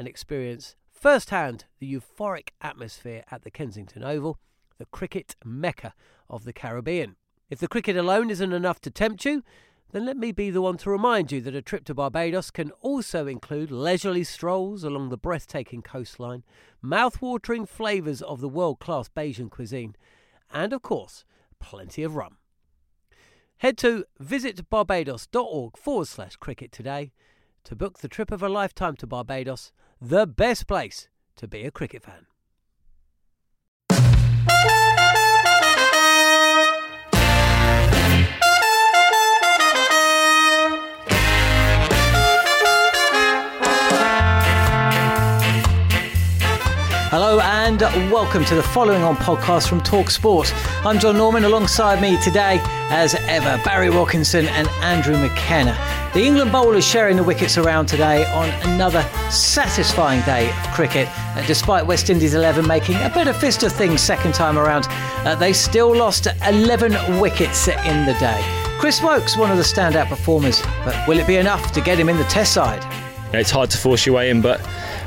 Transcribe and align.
and 0.00 0.08
experience 0.08 0.76
firsthand 0.90 1.66
the 1.78 1.94
euphoric 1.94 2.48
atmosphere 2.62 3.22
at 3.30 3.42
the 3.42 3.50
Kensington 3.50 4.02
Oval, 4.02 4.38
the 4.78 4.86
cricket 4.86 5.36
mecca 5.44 5.92
of 6.30 6.44
the 6.44 6.54
Caribbean. 6.54 7.16
If 7.50 7.58
the 7.58 7.68
cricket 7.68 7.98
alone 7.98 8.30
isn't 8.30 8.54
enough 8.54 8.80
to 8.80 8.90
tempt 8.90 9.26
you, 9.26 9.42
then 9.92 10.06
let 10.06 10.16
me 10.16 10.32
be 10.32 10.48
the 10.48 10.62
one 10.62 10.78
to 10.78 10.90
remind 10.90 11.30
you 11.30 11.42
that 11.42 11.54
a 11.54 11.60
trip 11.60 11.84
to 11.84 11.94
Barbados 11.94 12.50
can 12.50 12.70
also 12.80 13.26
include 13.26 13.70
leisurely 13.70 14.24
strolls 14.24 14.84
along 14.84 15.10
the 15.10 15.18
breathtaking 15.18 15.82
coastline, 15.82 16.44
mouth-watering 16.80 17.66
flavours 17.66 18.22
of 18.22 18.40
the 18.40 18.48
world-class 18.48 19.10
Bajan 19.10 19.50
cuisine, 19.50 19.96
and 20.50 20.72
of 20.72 20.80
course, 20.80 21.26
plenty 21.58 22.02
of 22.02 22.14
rum. 22.14 22.38
Head 23.58 23.76
to 23.78 24.06
visitbarbados.org 24.18 25.76
forward 25.76 26.08
slash 26.08 26.36
cricket 26.36 26.72
today 26.72 27.12
to 27.64 27.76
book 27.76 27.98
the 27.98 28.08
trip 28.08 28.30
of 28.30 28.42
a 28.42 28.48
lifetime 28.48 28.96
to 28.96 29.06
Barbados, 29.06 29.72
the 30.00 30.26
best 30.26 30.66
place 30.66 31.08
to 31.36 31.46
be 31.46 31.64
a 31.64 31.70
cricket 31.70 32.02
fan. 32.02 32.26
Hello 47.10 47.40
and 47.40 47.80
welcome 48.12 48.44
to 48.44 48.54
the 48.54 48.62
following 48.62 49.02
on 49.02 49.16
podcast 49.16 49.68
from 49.68 49.80
Talk 49.80 50.10
Sport. 50.10 50.54
I'm 50.86 51.00
John 51.00 51.16
Norman. 51.16 51.42
Alongside 51.42 52.00
me 52.00 52.16
today, 52.22 52.60
as 52.88 53.16
ever, 53.26 53.60
Barry 53.64 53.90
Wilkinson 53.90 54.46
and 54.46 54.68
Andrew 54.80 55.18
McKenna. 55.18 55.76
The 56.14 56.22
England 56.22 56.52
bowlers 56.52 56.86
sharing 56.86 57.16
the 57.16 57.24
wickets 57.24 57.58
around 57.58 57.86
today 57.86 58.24
on 58.26 58.48
another 58.70 59.02
satisfying 59.28 60.24
day 60.24 60.50
of 60.50 60.70
cricket. 60.72 61.08
Despite 61.48 61.84
West 61.84 62.10
Indies 62.10 62.34
11 62.34 62.64
making 62.64 62.94
a 62.94 63.10
better 63.10 63.32
fist 63.32 63.64
of 63.64 63.72
things 63.72 64.00
second 64.00 64.32
time 64.32 64.56
around, 64.56 64.86
uh, 65.26 65.34
they 65.34 65.52
still 65.52 65.92
lost 65.92 66.28
11 66.46 66.92
wickets 67.18 67.66
in 67.66 68.06
the 68.06 68.14
day. 68.20 68.40
Chris 68.78 69.02
Woakes, 69.02 69.36
one 69.36 69.50
of 69.50 69.56
the 69.56 69.64
standout 69.64 70.06
performers, 70.06 70.62
but 70.84 70.94
will 71.08 71.18
it 71.18 71.26
be 71.26 71.38
enough 71.38 71.72
to 71.72 71.80
get 71.80 71.98
him 71.98 72.08
in 72.08 72.16
the 72.16 72.24
test 72.24 72.54
side? 72.54 72.99
It's 73.32 73.50
hard 73.50 73.70
to 73.70 73.78
force 73.78 74.06
your 74.06 74.16
way 74.16 74.30
in, 74.30 74.40
but 74.40 74.60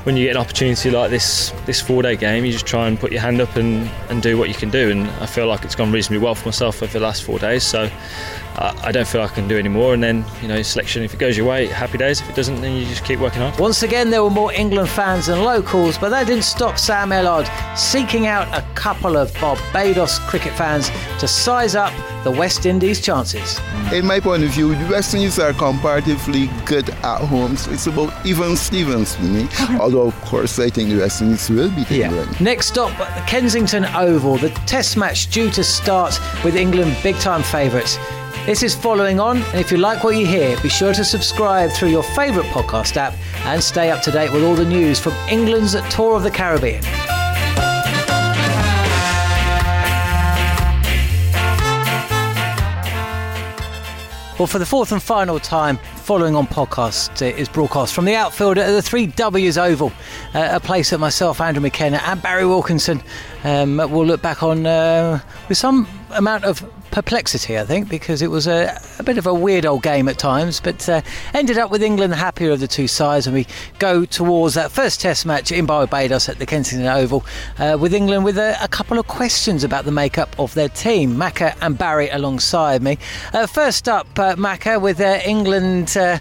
when 0.06 0.18
you 0.18 0.26
get 0.26 0.32
an 0.32 0.42
opportunity 0.42 0.90
like 0.92 1.10
this 1.10 1.52
this 1.66 1.82
four 1.82 2.02
day 2.02 2.16
game, 2.16 2.46
you 2.46 2.52
just 2.52 2.66
try 2.66 2.88
and 2.88 3.00
put 3.00 3.12
your 3.12 3.22
hand 3.22 3.42
up 3.42 3.56
and, 3.56 3.90
and 4.10 4.22
do 4.22 4.38
what 4.38 4.50
you 4.50 4.56
can 4.56 4.70
do. 4.70 4.92
And 4.92 5.08
I 5.22 5.26
feel 5.26 5.48
like 5.48 5.64
it's 5.64 5.76
gone 5.76 5.92
reasonably 5.92 6.24
well 6.24 6.36
for 6.36 6.48
myself 6.48 6.82
over 6.82 6.92
the 6.92 7.04
last 7.06 7.24
four 7.24 7.40
days. 7.40 7.64
So 7.64 7.90
uh, 8.56 8.80
I 8.84 8.92
don't 8.92 9.08
feel 9.08 9.22
I 9.22 9.28
can 9.28 9.48
do 9.48 9.58
any 9.58 9.70
more. 9.70 9.94
And 9.94 10.04
then, 10.04 10.26
you 10.42 10.48
know, 10.48 10.62
selection, 10.62 11.04
if 11.04 11.14
it 11.14 11.20
goes 11.20 11.36
your 11.36 11.48
way, 11.48 11.68
happy 11.68 11.98
days. 11.98 12.22
If 12.22 12.30
it 12.30 12.36
doesn't, 12.36 12.62
then 12.62 12.78
you 12.78 12.86
just 12.86 13.04
keep 13.04 13.20
working 13.20 13.42
hard. 13.42 13.60
Once 13.60 13.84
again, 13.84 14.10
there 14.10 14.24
were 14.24 14.30
more 14.30 14.54
England 14.54 14.90
fans 14.90 15.28
than 15.28 15.44
locals, 15.44 15.98
but 15.98 16.10
that 16.10 16.28
didn't 16.28 16.44
stop 16.44 16.78
Sam 16.78 17.10
Ellard 17.10 17.48
seeking 17.78 18.28
out 18.28 18.48
a 18.54 18.66
couple 18.76 19.18
of 19.18 19.34
Barbados 19.36 20.20
cricket 20.20 20.54
fans 20.54 20.90
to 21.20 21.28
size 21.28 21.76
up 21.76 21.94
the 22.24 22.32
West 22.32 22.66
Indies' 22.66 23.02
chances. 23.02 23.60
In 23.92 24.06
my 24.06 24.20
point 24.20 24.44
of 24.44 24.50
view, 24.50 24.76
the 24.76 24.88
West 24.90 25.14
Indies 25.14 25.40
are 25.40 25.54
comparatively 25.54 26.50
good 26.66 26.90
at 26.90 27.20
home, 27.20 27.58
so 27.58 27.72
it's 27.72 27.88
about 27.88 28.14
even 28.26 28.56
Stevens 28.56 29.16
for 29.16 29.24
me. 29.24 29.48
Although, 29.80 30.08
of 30.08 30.22
course, 30.22 30.58
I 30.60 30.70
think 30.70 30.90
the 30.90 31.00
West 31.00 31.22
Indies 31.22 31.50
will 31.50 31.70
beat 31.72 31.90
Yeah. 31.92 32.08
England. 32.10 32.40
Next 32.42 32.68
stop, 32.68 32.92
the 32.98 33.22
Kensington 33.28 33.86
Oval. 33.96 34.38
The 34.38 34.50
Test 34.66 34.98
match 34.98 35.30
due 35.30 35.50
to 35.52 35.64
start 35.64 36.20
with 36.44 36.56
England 36.56 36.96
big 37.04 37.18
time 37.18 37.44
favourites. 37.44 37.98
This 38.46 38.62
is 38.64 38.76
following 38.76 39.20
on, 39.20 39.38
and 39.38 39.60
if 39.60 39.72
you 39.72 39.78
like 39.78 40.04
what 40.04 40.16
you 40.18 40.26
hear, 40.26 40.58
be 40.62 40.68
sure 40.70 40.94
to 40.94 41.04
subscribe 41.06 41.72
through 41.72 41.90
your 41.90 42.04
favourite 42.04 42.50
podcast 42.50 42.98
app 42.98 43.14
and 43.46 43.64
stay 43.64 43.90
up 43.90 44.02
to 44.04 44.12
date 44.12 44.32
with 44.34 44.44
all 44.44 44.56
the 44.56 44.66
news 44.66 45.00
from 45.00 45.14
England's 45.30 45.76
tour 45.90 46.16
of 46.18 46.24
the 46.24 46.32
Caribbean. 46.32 46.84
Well, 54.44 54.50
for 54.50 54.60
the 54.60 54.66
fourth 54.66 54.92
and 54.92 55.02
final 55.02 55.40
time, 55.40 55.80
following 55.96 56.36
on 56.36 56.48
podcast 56.48 57.22
uh, 57.22 57.34
is 57.38 57.48
broadcast 57.48 57.94
from 57.94 58.04
the 58.04 58.16
outfield 58.16 58.58
at 58.58 58.70
the 58.72 58.82
Three 58.82 59.06
W's 59.08 59.58
Oval, 59.58 59.94
uh, 60.34 60.50
a 60.52 60.60
place 60.60 60.90
that 60.90 60.98
myself, 60.98 61.40
Andrew 61.40 61.62
McKenna, 61.62 62.02
and 62.04 62.22
Barry 62.22 62.46
Wilkinson 62.46 63.02
um, 63.46 63.78
will 63.78 64.06
look 64.06 64.22
back 64.22 64.44
on 64.44 64.66
uh, 64.66 65.22
with 65.48 65.58
some 65.58 65.88
amount 66.10 66.44
of 66.44 66.62
perplexity, 66.94 67.58
I 67.58 67.66
think, 67.66 67.90
because 67.90 68.22
it 68.22 68.30
was 68.30 68.46
a, 68.46 68.80
a 69.00 69.04
bit 69.04 69.18
of 69.18 69.26
a 69.26 69.34
weird 69.34 69.66
old 69.66 69.82
game 69.82 70.08
at 70.08 70.20
times, 70.20 70.62
but 70.62 70.88
uh, 70.88 71.02
ended 71.34 71.58
up 71.58 71.72
with 71.72 71.82
England 71.82 72.14
the 72.14 72.18
happier 72.18 72.52
of 72.52 72.60
the 72.60 72.68
two 72.68 72.88
sides, 72.88 73.26
and 73.26 73.34
we 73.34 73.48
go 73.80 74.06
towards 74.06 74.54
that 74.54 74.72
first 74.72 75.02
Test 75.02 75.26
match 75.26 75.52
in 75.52 75.66
Barbados 75.66 76.30
at 76.30 76.38
the 76.38 76.46
Kensington 76.46 76.88
Oval 76.88 77.26
uh, 77.58 77.78
with 77.80 77.96
England 77.96 78.24
with 78.24 78.38
a, 78.38 78.56
a 78.64 78.68
couple 78.68 79.00
of 79.00 79.08
questions 79.08 79.64
about 79.64 79.86
the 79.86 79.92
makeup 79.92 80.40
of 80.40 80.54
their 80.54 80.70
team. 80.70 81.16
Macca 81.16 81.58
and 81.62 81.80
Barry 81.80 82.10
alongside 82.10 82.84
me. 82.84 83.00
Uh, 83.34 83.48
first 83.48 83.90
up, 83.90 84.08
uh, 84.20 84.36
Macca 84.36 84.80
with 84.80 85.02
uh, 85.02 85.20
England 85.26 85.98
uh, 85.98 86.20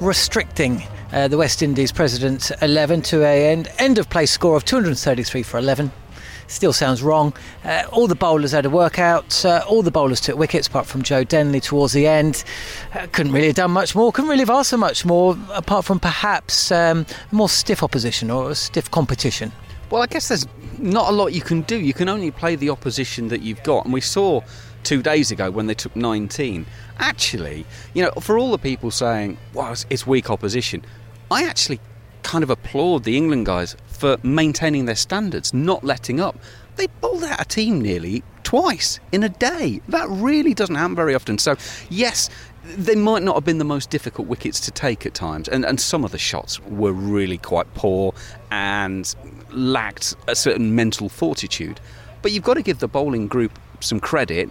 restricting. 0.00 0.82
Uh, 1.12 1.26
the 1.26 1.36
West 1.36 1.60
Indies 1.60 1.90
president 1.90 2.52
11 2.62 3.02
to 3.02 3.24
a 3.24 3.50
end, 3.50 3.68
end 3.78 3.98
of 3.98 4.08
play 4.08 4.26
score 4.26 4.54
of 4.54 4.64
233 4.64 5.42
for 5.42 5.58
11 5.58 5.90
still 6.50 6.72
sounds 6.72 7.02
wrong. 7.02 7.32
Uh, 7.64 7.84
all 7.92 8.06
the 8.06 8.14
bowlers 8.14 8.52
had 8.52 8.66
a 8.66 8.70
workout. 8.70 9.44
Uh, 9.44 9.64
all 9.68 9.82
the 9.82 9.90
bowlers 9.90 10.20
took 10.20 10.36
wickets, 10.36 10.66
apart 10.66 10.86
from 10.86 11.02
Joe 11.02 11.24
Denley 11.24 11.60
towards 11.60 11.92
the 11.92 12.06
end. 12.06 12.44
Uh, 12.94 13.06
couldn't 13.12 13.32
really 13.32 13.48
have 13.48 13.56
done 13.56 13.70
much 13.70 13.94
more. 13.94 14.12
Couldn't 14.12 14.30
really 14.30 14.40
have 14.40 14.50
asked 14.50 14.70
for 14.70 14.78
much 14.78 15.04
more, 15.04 15.38
apart 15.52 15.84
from 15.84 16.00
perhaps 16.00 16.70
um, 16.70 17.06
more 17.32 17.48
stiff 17.48 17.82
opposition 17.82 18.30
or 18.30 18.50
a 18.50 18.54
stiff 18.54 18.90
competition. 18.90 19.52
Well, 19.90 20.02
I 20.02 20.06
guess 20.06 20.28
there's 20.28 20.46
not 20.78 21.08
a 21.10 21.12
lot 21.12 21.28
you 21.28 21.40
can 21.40 21.62
do. 21.62 21.78
You 21.78 21.94
can 21.94 22.08
only 22.08 22.30
play 22.30 22.56
the 22.56 22.70
opposition 22.70 23.28
that 23.28 23.42
you've 23.42 23.62
got. 23.62 23.84
And 23.84 23.92
we 23.92 24.00
saw 24.00 24.42
two 24.82 25.02
days 25.02 25.30
ago 25.30 25.50
when 25.50 25.66
they 25.66 25.74
took 25.74 25.94
19. 25.96 26.66
Actually, 26.98 27.64
you 27.94 28.02
know, 28.02 28.10
for 28.20 28.38
all 28.38 28.50
the 28.50 28.58
people 28.58 28.90
saying, 28.90 29.36
it's, 29.54 29.86
it's 29.90 30.06
weak 30.06 30.30
opposition, 30.30 30.84
I 31.30 31.44
actually 31.44 31.80
kind 32.22 32.44
of 32.44 32.50
applaud 32.50 33.04
the 33.04 33.16
England 33.16 33.46
guys 33.46 33.76
for 33.86 34.16
maintaining 34.22 34.84
their 34.86 34.96
standards, 34.96 35.52
not 35.52 35.84
letting 35.84 36.20
up. 36.20 36.36
They 36.76 36.86
bowled 37.00 37.24
out 37.24 37.40
a 37.40 37.44
team 37.44 37.80
nearly 37.80 38.22
twice 38.42 39.00
in 39.12 39.22
a 39.22 39.28
day. 39.28 39.80
That 39.88 40.08
really 40.08 40.54
doesn't 40.54 40.74
happen 40.74 40.96
very 40.96 41.14
often. 41.14 41.38
So, 41.38 41.56
yes, 41.88 42.30
they 42.64 42.94
might 42.94 43.22
not 43.22 43.34
have 43.34 43.44
been 43.44 43.58
the 43.58 43.64
most 43.64 43.90
difficult 43.90 44.28
wickets 44.28 44.60
to 44.60 44.70
take 44.70 45.06
at 45.06 45.14
times, 45.14 45.48
and, 45.48 45.64
and 45.64 45.80
some 45.80 46.04
of 46.04 46.12
the 46.12 46.18
shots 46.18 46.60
were 46.60 46.92
really 46.92 47.38
quite 47.38 47.72
poor 47.74 48.14
and 48.50 49.14
lacked 49.50 50.14
a 50.28 50.34
certain 50.34 50.74
mental 50.74 51.08
fortitude. 51.08 51.80
But 52.22 52.32
you've 52.32 52.44
got 52.44 52.54
to 52.54 52.62
give 52.62 52.78
the 52.80 52.88
bowling 52.88 53.28
group 53.28 53.58
some 53.80 54.00
credit 54.00 54.50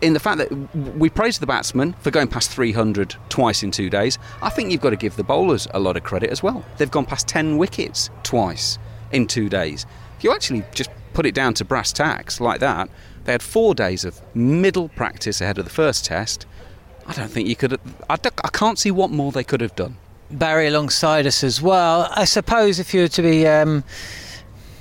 in 0.00 0.12
the 0.14 0.20
fact 0.20 0.38
that 0.38 0.50
we 0.96 1.10
praised 1.10 1.40
the 1.40 1.46
batsmen 1.46 1.92
for 2.00 2.10
going 2.10 2.28
past 2.28 2.50
300 2.50 3.16
twice 3.28 3.62
in 3.62 3.70
two 3.70 3.90
days. 3.90 4.18
I 4.42 4.48
think 4.50 4.70
you've 4.72 4.80
got 4.80 4.90
to 4.90 4.96
give 4.96 5.16
the 5.16 5.24
bowlers 5.24 5.66
a 5.74 5.78
lot 5.80 5.96
of 5.96 6.02
credit 6.04 6.30
as 6.30 6.42
well. 6.42 6.64
They've 6.78 6.90
gone 6.90 7.06
past 7.06 7.28
10 7.28 7.58
wickets 7.58 8.10
twice 8.22 8.78
in 9.12 9.26
two 9.26 9.48
days. 9.48 9.86
If 10.18 10.24
you 10.24 10.32
actually 10.32 10.64
just 10.74 10.90
put 11.12 11.26
it 11.26 11.34
down 11.34 11.54
to 11.54 11.64
brass 11.64 11.92
tacks 11.92 12.40
like 12.40 12.60
that, 12.60 12.88
they 13.24 13.32
had 13.32 13.42
four 13.42 13.74
days 13.74 14.04
of 14.04 14.20
middle 14.34 14.88
practice 14.88 15.40
ahead 15.40 15.58
of 15.58 15.64
the 15.64 15.70
first 15.70 16.04
test. 16.04 16.46
I 17.06 17.12
don't 17.12 17.30
think 17.30 17.48
you 17.48 17.56
could. 17.56 17.78
I, 18.08 18.16
don't- 18.16 18.40
I 18.44 18.48
can't 18.48 18.78
see 18.78 18.90
what 18.90 19.10
more 19.10 19.32
they 19.32 19.44
could 19.44 19.60
have 19.60 19.74
done. 19.76 19.96
Barry 20.30 20.68
alongside 20.68 21.26
us 21.26 21.42
as 21.42 21.60
well. 21.60 22.08
I 22.14 22.24
suppose 22.24 22.78
if 22.78 22.94
you 22.94 23.02
were 23.02 23.08
to 23.08 23.22
be 23.22 23.46
um, 23.48 23.82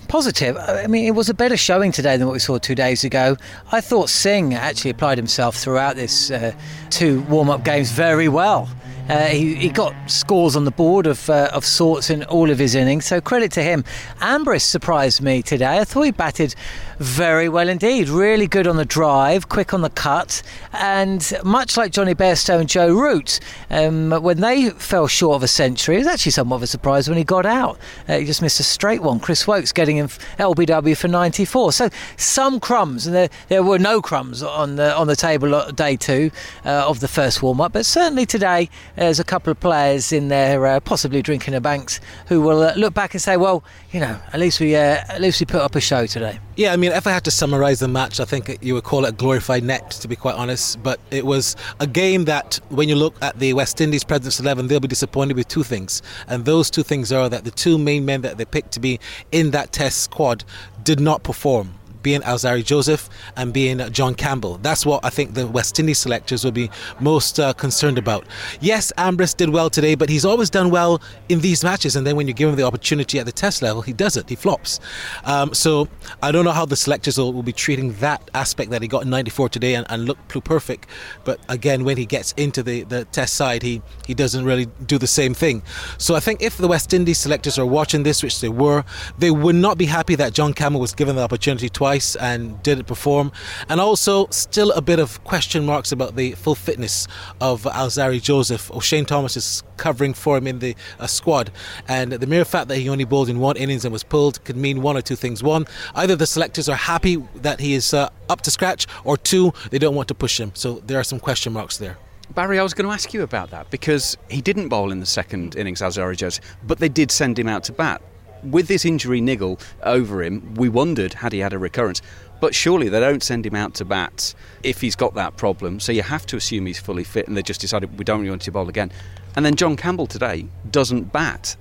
Positive. 0.09 0.57
I 0.57 0.87
mean, 0.87 1.05
it 1.05 1.11
was 1.11 1.29
a 1.29 1.35
better 1.35 1.55
showing 1.55 1.91
today 1.91 2.17
than 2.17 2.25
what 2.25 2.33
we 2.33 2.39
saw 2.39 2.57
two 2.57 2.73
days 2.73 3.03
ago. 3.03 3.37
I 3.71 3.79
thought 3.79 4.09
Singh 4.09 4.55
actually 4.55 4.89
applied 4.89 5.19
himself 5.19 5.55
throughout 5.55 5.97
this 5.97 6.31
uh, 6.31 6.51
two 6.89 7.21
warm 7.29 7.51
up 7.51 7.63
games 7.63 7.91
very 7.91 8.27
well. 8.27 8.67
Uh, 9.09 9.25
he, 9.25 9.55
he, 9.55 9.69
got 9.69 9.95
scores 10.05 10.55
on 10.55 10.65
the 10.65 10.71
board 10.71 11.07
of, 11.07 11.31
uh, 11.31 11.49
of 11.51 11.65
sorts 11.65 12.11
in 12.11 12.23
all 12.25 12.51
of 12.51 12.59
his 12.59 12.75
innings, 12.75 13.07
so 13.07 13.19
credit 13.19 13.51
to 13.51 13.63
him. 13.63 13.83
Ambrose 14.21 14.61
surprised 14.63 15.19
me 15.19 15.41
today. 15.41 15.79
I 15.79 15.83
thought 15.83 16.03
he 16.03 16.11
batted 16.11 16.53
very 16.99 17.49
well 17.49 17.69
indeed. 17.69 18.07
Really 18.07 18.45
good 18.45 18.67
on 18.67 18.77
the 18.77 18.85
drive, 18.85 19.49
quick 19.49 19.73
on 19.73 19.81
the 19.81 19.89
cut, 19.89 20.43
and 20.73 21.33
much 21.43 21.75
like 21.75 21.91
Jonny 21.91 22.13
Bairstow 22.13 22.59
and 22.59 22.69
Joe 22.69 22.93
Root, 22.93 23.39
um, 23.71 24.11
when 24.11 24.41
they 24.41 24.69
fell 24.69 25.07
short 25.07 25.37
of 25.37 25.43
a 25.43 25.47
century, 25.47 25.95
it 25.95 25.99
was 25.99 26.07
actually 26.07 26.33
somewhat 26.33 26.57
of 26.57 26.63
a 26.63 26.67
surprise 26.67 27.07
when 27.07 27.17
he 27.17 27.23
got 27.23 27.47
out. 27.47 27.79
Uh, 28.07 28.19
he 28.19 28.25
just 28.25 28.43
missed 28.43 28.59
a 28.59 28.63
straight 28.63 29.01
one. 29.01 29.19
Chris 29.19 29.47
Woakes 29.47 29.73
getting 29.73 29.97
him 29.97 30.07
LBW 30.37 30.95
for 30.95 31.07
94. 31.07 31.71
So 31.71 31.89
some 32.17 32.59
crumbs, 32.59 33.07
and 33.07 33.15
there, 33.15 33.29
there 33.47 33.63
were 33.63 33.79
no 33.79 34.03
crumbs 34.03 34.43
on 34.43 34.75
the 34.75 34.95
on 34.95 35.07
the 35.07 35.15
table 35.15 35.71
day 35.71 35.95
two 35.95 36.29
uh, 36.63 36.87
of 36.87 36.99
the 36.99 37.07
first 37.07 37.41
warm 37.41 37.59
up, 37.59 37.73
but 37.73 37.87
certainly 37.87 38.27
today 38.27 38.69
there's 38.99 39.19
a 39.19 39.23
couple 39.23 39.49
of 39.49 39.59
players 39.59 40.11
in 40.11 40.27
there, 40.27 40.65
uh, 40.65 40.79
possibly 40.81 41.21
drinking 41.21 41.53
the 41.53 41.61
banks, 41.61 42.01
who 42.27 42.41
will 42.41 42.61
uh, 42.61 42.73
look 42.75 42.93
back 42.93 43.13
and 43.13 43.21
say, 43.21 43.37
well, 43.37 43.63
you 43.91 43.99
know, 43.99 44.19
at 44.33 44.39
least 44.39 44.59
we 44.59 44.75
uh, 44.75 45.03
at 45.07 45.21
least 45.21 45.39
we 45.39 45.45
put 45.45 45.61
up 45.61 45.75
a 45.75 45.81
show 45.81 46.05
today. 46.05 46.39
Yeah, 46.57 46.73
I 46.73 46.75
mean, 46.75 46.91
if 46.91 47.07
I 47.07 47.11
had 47.11 47.23
to 47.23 47.31
summarise 47.31 47.79
the 47.79 47.87
match, 47.87 48.19
I 48.19 48.25
think 48.25 48.57
you 48.61 48.73
would 48.73 48.83
call 48.83 49.05
it 49.05 49.09
a 49.09 49.11
glorified 49.13 49.63
net, 49.63 49.91
to 49.91 50.07
be 50.09 50.17
quite 50.17 50.35
honest. 50.35 50.83
But 50.83 50.99
it 51.11 51.25
was 51.25 51.55
a 51.79 51.87
game 51.87 52.25
that, 52.25 52.59
when 52.69 52.89
you 52.89 52.95
look 52.95 53.15
at 53.21 53.39
the 53.39 53.53
West 53.53 53.79
Indies 53.79 54.03
Presidents 54.03 54.39
11, 54.39 54.67
they'll 54.67 54.81
be 54.81 54.89
disappointed 54.89 55.37
with 55.37 55.47
two 55.47 55.63
things. 55.63 56.01
And 56.27 56.43
those 56.43 56.69
two 56.69 56.83
things 56.83 57.13
are 57.13 57.29
that 57.29 57.45
the 57.45 57.51
two 57.51 57.77
main 57.77 58.03
men 58.05 58.21
that 58.21 58.37
they 58.37 58.45
picked 58.45 58.73
to 58.73 58.81
be 58.81 58.99
in 59.31 59.51
that 59.51 59.71
test 59.71 60.01
squad 60.01 60.43
did 60.83 60.99
not 60.99 61.23
perform 61.23 61.78
being 62.01 62.21
Alzarri 62.21 62.63
Joseph 62.63 63.09
and 63.35 63.53
being 63.53 63.79
John 63.91 64.15
Campbell. 64.15 64.57
That's 64.57 64.85
what 64.85 65.03
I 65.03 65.09
think 65.09 65.33
the 65.33 65.47
West 65.47 65.79
Indies 65.79 65.99
selectors 65.99 66.43
will 66.43 66.51
be 66.51 66.69
most 66.99 67.39
uh, 67.39 67.53
concerned 67.53 67.97
about. 67.97 68.25
Yes, 68.61 68.91
Ambrose 68.97 69.33
did 69.33 69.49
well 69.49 69.69
today, 69.69 69.95
but 69.95 70.09
he's 70.09 70.25
always 70.25 70.49
done 70.49 70.69
well 70.69 71.01
in 71.27 71.41
these 71.41 71.63
matches. 71.63 71.95
And 71.95 72.05
then 72.05 72.15
when 72.15 72.27
you 72.27 72.33
give 72.33 72.49
him 72.49 72.55
the 72.55 72.63
opportunity 72.63 73.19
at 73.19 73.25
the 73.25 73.31
test 73.31 73.61
level, 73.61 73.81
he 73.81 73.93
does 73.93 74.17
it. 74.17 74.29
He 74.29 74.35
flops. 74.35 74.79
Um, 75.25 75.53
so 75.53 75.87
I 76.21 76.31
don't 76.31 76.45
know 76.45 76.51
how 76.51 76.65
the 76.65 76.75
selectors 76.75 77.17
will, 77.17 77.33
will, 77.33 77.43
be 77.43 77.53
treating 77.53 77.93
that 77.93 78.29
aspect 78.33 78.69
that 78.71 78.81
he 78.81 78.87
got 78.87 79.03
in 79.03 79.09
94 79.09 79.49
today 79.49 79.75
and, 79.75 79.85
and 79.89 80.05
looked 80.05 80.27
perfect. 80.43 80.87
But 81.23 81.39
again, 81.49 81.83
when 81.83 81.97
he 81.97 82.05
gets 82.05 82.33
into 82.33 82.61
the, 82.63 82.83
the 82.83 83.05
test 83.05 83.33
side, 83.33 83.63
he, 83.63 83.81
he 84.05 84.13
doesn't 84.13 84.45
really 84.45 84.67
do 84.85 84.97
the 84.97 85.07
same 85.07 85.33
thing. 85.33 85.63
So 85.97 86.15
I 86.15 86.19
think 86.19 86.41
if 86.41 86.57
the 86.57 86.67
West 86.67 86.93
Indies 86.93 87.17
selectors 87.17 87.57
are 87.57 87.65
watching 87.65 88.03
this, 88.03 88.21
which 88.21 88.41
they 88.41 88.49
were, 88.49 88.83
they 89.17 89.31
would 89.31 89.55
not 89.55 89.77
be 89.77 89.85
happy 89.85 90.15
that 90.15 90.33
John 90.33 90.53
Campbell 90.53 90.79
was 90.79 90.93
given 90.93 91.15
the 91.15 91.23
opportunity 91.23 91.69
twice 91.69 91.88
twice 91.89 92.15
and 92.17 92.61
didn't 92.61 92.85
perform. 92.85 93.31
And 93.67 93.81
also, 93.81 94.27
still 94.29 94.71
a 94.73 94.81
bit 94.81 94.99
of 94.99 95.23
question 95.23 95.65
marks 95.65 95.91
about 95.91 96.15
the 96.15 96.33
full 96.33 96.53
fitness 96.53 97.07
of 97.41 97.63
Alzarri 97.63 98.21
Joseph. 98.21 98.69
Oshane 98.69 99.07
Thomas 99.07 99.35
is 99.35 99.63
covering 99.77 100.13
for 100.13 100.37
him 100.37 100.45
in 100.45 100.59
the 100.59 100.75
uh, 100.99 101.07
squad. 101.07 101.51
And 101.87 102.11
the 102.11 102.27
mere 102.27 102.45
fact 102.45 102.67
that 102.67 102.77
he 102.77 102.89
only 102.89 103.05
bowled 103.05 103.29
in 103.29 103.39
one 103.39 103.57
innings 103.57 103.85
and 103.85 103.91
was 103.91 104.03
pulled 104.03 104.43
could 104.45 104.55
mean 104.55 104.83
one 104.83 104.97
or 104.97 105.01
two 105.01 105.15
things. 105.15 105.41
One, 105.41 105.65
either 105.95 106.15
the 106.15 106.27
selectors 106.27 106.69
are 106.69 106.75
happy 106.93 107.15
that 107.47 107.59
he 107.59 107.73
is 107.73 107.91
uh, 107.91 108.09
up 108.29 108.41
to 108.41 108.51
scratch, 108.51 108.85
or 109.03 109.17
two, 109.17 109.51
they 109.71 109.79
don't 109.79 109.95
want 109.95 110.07
to 110.09 110.15
push 110.15 110.39
him. 110.39 110.51
So 110.53 110.83
there 110.85 110.99
are 110.99 111.03
some 111.03 111.19
question 111.19 111.53
marks 111.53 111.77
there. 111.77 111.97
Barry, 112.35 112.59
I 112.59 112.63
was 112.63 112.75
going 112.75 112.87
to 112.87 112.93
ask 112.93 113.15
you 113.15 113.23
about 113.23 113.49
that 113.49 113.71
because 113.71 114.15
he 114.29 114.41
didn't 114.41 114.69
bowl 114.69 114.91
in 114.91 114.99
the 114.99 115.07
second 115.07 115.55
innings, 115.55 115.81
Alzarri 115.81 116.15
Joseph, 116.15 116.45
but 116.67 116.77
they 116.77 116.89
did 116.89 117.09
send 117.09 117.39
him 117.39 117.47
out 117.47 117.63
to 117.63 117.71
bat 117.71 117.99
with 118.43 118.67
this 118.67 118.85
injury 118.85 119.21
niggle 119.21 119.59
over 119.83 120.23
him, 120.23 120.53
we 120.55 120.69
wondered 120.69 121.13
had 121.15 121.33
he 121.33 121.39
had 121.39 121.53
a 121.53 121.57
recurrence. 121.57 122.01
But 122.39 122.55
surely 122.55 122.87
they 122.87 122.99
don't 122.99 123.21
send 123.21 123.45
him 123.45 123.55
out 123.55 123.73
to 123.75 123.85
bat 123.85 124.33
if 124.63 124.79
he's 124.79 124.95
got 124.95 125.13
that 125.15 125.35
problem. 125.35 125.79
So 125.79 125.91
you 125.91 126.03
have 126.03 126.25
to 126.27 126.37
assume 126.37 126.65
he's 126.65 126.79
fully 126.79 127.03
fit, 127.03 127.27
and 127.27 127.35
they 127.35 127.41
just 127.41 127.59
decided 127.59 127.97
we 127.97 128.05
don't 128.05 128.19
really 128.19 128.29
want 128.29 128.43
to 128.43 128.51
bowl 128.51 128.69
again. 128.69 128.91
And 129.35 129.45
then 129.45 129.55
John 129.55 129.75
Campbell 129.75 130.07
today 130.07 130.47
doesn't 130.71 131.11
bat. 131.11 131.55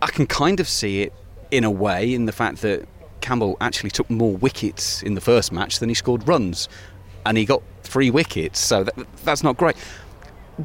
I 0.00 0.06
can 0.06 0.26
kind 0.26 0.60
of 0.60 0.68
see 0.68 1.02
it 1.02 1.12
in 1.50 1.64
a 1.64 1.70
way 1.70 2.14
in 2.14 2.26
the 2.26 2.32
fact 2.32 2.62
that 2.62 2.86
Campbell 3.20 3.56
actually 3.60 3.90
took 3.90 4.08
more 4.10 4.36
wickets 4.36 5.02
in 5.02 5.14
the 5.14 5.20
first 5.20 5.52
match 5.52 5.78
than 5.78 5.88
he 5.88 5.94
scored 5.94 6.26
runs, 6.28 6.68
and 7.26 7.36
he 7.36 7.44
got 7.44 7.62
three 7.82 8.10
wickets. 8.10 8.58
So 8.60 8.84
that, 8.84 8.94
that's 9.24 9.42
not 9.42 9.56
great. 9.56 9.76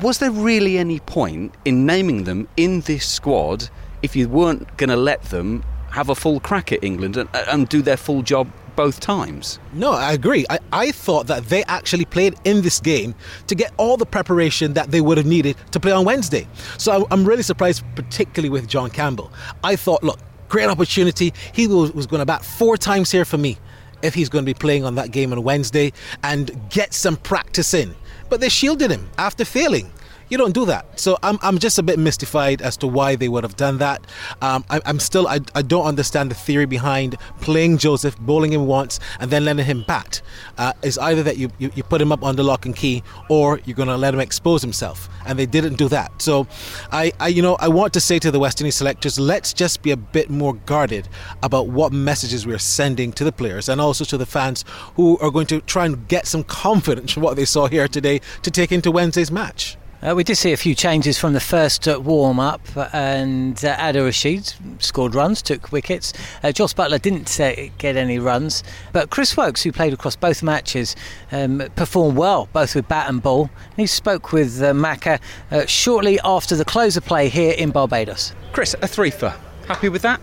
Was 0.01 0.19
there 0.19 0.31
really 0.31 0.77
any 0.77 1.00
point 1.00 1.54
in 1.65 1.86
naming 1.86 2.25
them 2.25 2.48
in 2.57 2.81
this 2.81 3.07
squad? 3.07 3.69
If 4.02 4.16
you 4.16 4.30
weren't 4.30 4.78
going 4.78 4.90
to 4.90 4.96
let 4.96 5.22
them 5.24 5.64
have 5.92 6.10
a 6.10 6.16
full 6.16 6.40
crack 6.40 6.72
at 6.72 6.84
England 6.84 7.18
and, 7.18 7.30
and 7.34 7.70
do 7.70 7.82
their 7.82 7.98
full 7.98 8.22
job 8.22 8.50
both 8.76 9.00
times. 9.00 9.60
No, 9.74 9.92
I 9.92 10.14
agree. 10.14 10.46
I, 10.50 10.60
I 10.72 10.92
thought 10.92 11.28
that 11.28 11.46
they 11.46 11.64
actually 11.64 12.06
played 12.06 12.36
in 12.46 12.62
this 12.62 12.80
game 12.80 13.16
to 13.48 13.56
get 13.56 13.74
all 13.78 13.98
the 13.98 14.06
preparation 14.06 14.74
that 14.74 14.92
they 14.92 15.02
would 15.02 15.18
have 15.18 15.26
needed 15.26 15.58
to 15.72 15.80
play 15.80 15.92
on 15.92 16.06
Wednesday. 16.06 16.48
So 16.78 17.08
I, 17.10 17.14
am 17.14 17.26
really 17.26 17.42
surprised, 17.42 17.84
particularly 17.96 18.50
with 18.50 18.68
John 18.68 18.92
Campbell. 18.92 19.34
I 19.64 19.76
thought, 19.76 20.04
look, 20.04 20.20
great 20.48 20.70
opportunity. 20.70 21.34
He 21.54 21.68
was, 21.68 21.92
was 21.92 22.06
going 22.06 22.20
to 22.20 22.26
bat 22.26 22.46
four 22.46 22.78
times 22.78 23.12
here 23.12 23.26
for 23.26 23.38
me 23.38 23.58
if 24.04 24.14
he's 24.14 24.30
going 24.30 24.46
to 24.46 24.50
be 24.50 24.54
playing 24.54 24.86
on 24.86 24.96
that 24.96 25.12
game 25.12 25.34
on 25.34 25.42
Wednesday 25.42 25.92
and 26.24 26.52
get 26.70 26.94
some 26.94 27.18
practice 27.18 27.74
in. 27.74 27.96
But 28.30 28.42
they 28.42 28.50
shielded 28.50 28.92
him 28.92 29.10
after 29.18 29.44
failing. 29.44 29.92
You 30.30 30.38
don't 30.38 30.54
do 30.54 30.66
that. 30.66 31.00
So 31.00 31.18
I'm, 31.24 31.40
I'm 31.42 31.58
just 31.58 31.80
a 31.80 31.84
bit 31.84 31.98
mystified 31.98 32.62
as 32.62 32.76
to 32.78 32.88
why 32.88 33.16
they 33.16 33.30
would 33.30 33.44
have 33.44 33.56
done 33.56 33.78
that. 33.78 34.06
Um, 34.42 34.66
I, 34.70 34.82
am 34.86 35.00
still, 35.00 35.26
I, 35.28 35.40
I 35.56 35.62
don't 35.62 35.86
understand 35.86 36.30
the 36.32 36.36
theory 36.36 36.66
behind 36.66 37.16
playing 37.40 37.78
Joseph, 37.78 38.18
bowling 38.20 38.52
him 38.52 38.68
once, 38.68 39.00
and 39.22 39.32
then 39.32 39.46
letting 39.46 39.66
him 39.66 39.86
bat. 39.88 40.22
Uh, 40.58 40.74
it's 40.84 40.98
either 40.98 41.24
that 41.24 41.38
you, 41.38 41.50
you, 41.60 41.72
you 41.76 41.84
put 41.84 42.02
him 42.02 42.12
up 42.12 42.24
under 42.24 42.44
lock 42.44 42.66
and 42.66 42.76
key 42.76 43.04
or 43.30 43.60
you're 43.64 43.76
going 43.76 43.88
to 43.88 43.96
let 43.96 44.14
him 44.14 44.20
expose 44.20 44.62
himself. 44.62 45.08
And 45.26 45.40
they 45.40 45.46
didn't 45.46 45.76
do 45.76 45.88
that. 45.90 46.22
So 46.22 46.46
I, 46.92 47.14
I, 47.22 47.30
you 47.30 47.42
know, 47.42 47.56
I 47.60 47.70
want 47.70 47.94
to 47.94 48.02
say 48.02 48.20
to 48.20 48.30
the 48.30 48.40
West 48.40 48.60
Indies 48.60 48.76
selectors, 48.76 49.18
let's 49.18 49.54
just 49.54 49.82
be 49.82 49.92
a 49.92 49.98
bit 49.98 50.30
more 50.30 50.56
guarded 50.66 51.08
about 51.42 51.68
what 51.68 51.94
messages 51.94 52.46
we're 52.46 52.60
sending 52.60 53.14
to 53.14 53.24
the 53.24 53.32
players 53.32 53.70
and 53.70 53.80
also 53.80 54.04
to 54.04 54.18
the 54.18 54.26
fans 54.26 54.66
who 54.96 55.18
are 55.20 55.32
going 55.32 55.48
to 55.48 55.62
try 55.62 55.86
and 55.86 56.06
get 56.10 56.28
some 56.28 56.44
confidence 56.44 57.14
from 57.14 57.24
what 57.24 57.38
they 57.38 57.46
saw 57.46 57.68
here 57.68 57.88
today 57.88 58.20
to 58.42 58.52
take 58.52 58.74
into 58.74 58.92
Wednesday's 58.92 59.32
match. 59.32 59.78
Uh, 60.02 60.14
we 60.16 60.24
did 60.24 60.36
see 60.36 60.54
a 60.54 60.58
few 60.58 60.76
changes 60.76 61.18
from 61.18 61.34
the 61.34 61.40
first 61.40 61.88
uh, 61.88 62.00
warm 62.00 62.40
up, 62.40 62.62
and 62.94 63.66
uh, 63.66 63.76
Adil 63.78 64.06
Rashid 64.06 64.54
scored 64.78 65.16
runs, 65.16 65.42
took 65.42 65.72
wickets. 65.72 66.14
Uh, 66.44 66.52
Jos 66.52 66.72
Buttler 66.74 67.02
didn't 67.02 67.40
uh, 67.40 67.54
get 67.80 67.96
any 67.96 68.20
runs, 68.20 68.64
but 68.94 69.10
Chris 69.10 69.36
Woakes, 69.36 69.64
who 69.64 69.71
played 69.71 69.94
across 69.94 70.16
both 70.16 70.44
matches, 70.44 70.95
um, 71.31 71.64
performed 71.76 72.16
well, 72.16 72.48
both 72.54 72.76
with 72.76 72.88
bat 72.88 73.10
and 73.10 73.24
ball. 73.24 73.50
he 73.76 73.88
spoke 73.88 74.31
with 74.31 74.62
uh, 74.62 74.71
Macca 74.71 75.19
uh, 75.50 75.66
shortly 75.66 76.19
after 76.24 76.56
the 76.56 76.66
close 76.66 76.95
of 76.95 77.04
play 77.04 77.28
here 77.28 77.56
in 77.57 77.71
Barbados. 77.71 78.33
Chris, 78.52 78.76
a 78.76 78.88
threefer. 78.88 79.36
Happy 79.68 79.90
with 79.90 80.04
that? 80.04 80.21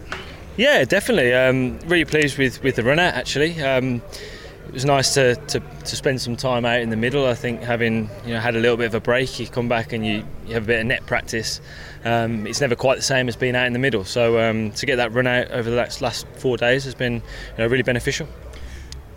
Yeah, 0.57 0.85
definitely. 0.85 1.35
Um, 1.35 1.81
really 1.87 2.05
pleased 2.05 2.39
with, 2.39 2.63
with 2.63 2.77
the 2.77 2.85
run 2.85 3.01
out, 3.01 3.15
actually. 3.15 3.61
Um, 3.61 3.97
it 3.97 4.34
was 4.75 4.85
nice 4.85 5.15
to, 5.15 5.37
to, 5.37 5.61
to 5.61 5.97
spend 5.97 6.21
some 6.21 6.37
time 6.37 6.65
out 6.65 6.81
in 6.81 6.91
the 6.91 6.97
middle. 6.97 7.27
I 7.27 7.35
think 7.35 7.63
having 7.63 8.11
you 8.27 8.35
know 8.35 8.41
had 8.41 8.57
a 8.57 8.59
little 8.59 8.77
bit 8.77 8.87
of 8.87 8.95
a 8.95 9.01
break, 9.01 9.39
you 9.39 9.47
come 9.47 9.69
back 9.69 9.93
and 9.93 10.05
you, 10.05 10.25
you 10.47 10.55
have 10.55 10.65
a 10.65 10.67
bit 10.67 10.81
of 10.81 10.87
net 10.87 11.07
practice. 11.07 11.61
Um, 12.05 12.47
it's 12.47 12.61
never 12.61 12.75
quite 12.75 12.97
the 12.97 13.03
same 13.03 13.29
as 13.29 13.37
being 13.37 13.55
out 13.55 13.67
in 13.67 13.73
the 13.73 13.79
middle. 13.79 14.05
So 14.05 14.39
um, 14.41 14.73
to 14.73 14.85
get 14.85 14.97
that 14.97 15.13
run 15.13 15.27
out 15.27 15.51
over 15.53 15.71
the 15.71 15.77
last, 15.77 16.03
last 16.03 16.27
four 16.37 16.57
days 16.57 16.85
has 16.85 16.95
been 16.95 17.15
you 17.15 17.23
know, 17.59 17.67
really 17.67 17.83
beneficial. 17.83 18.29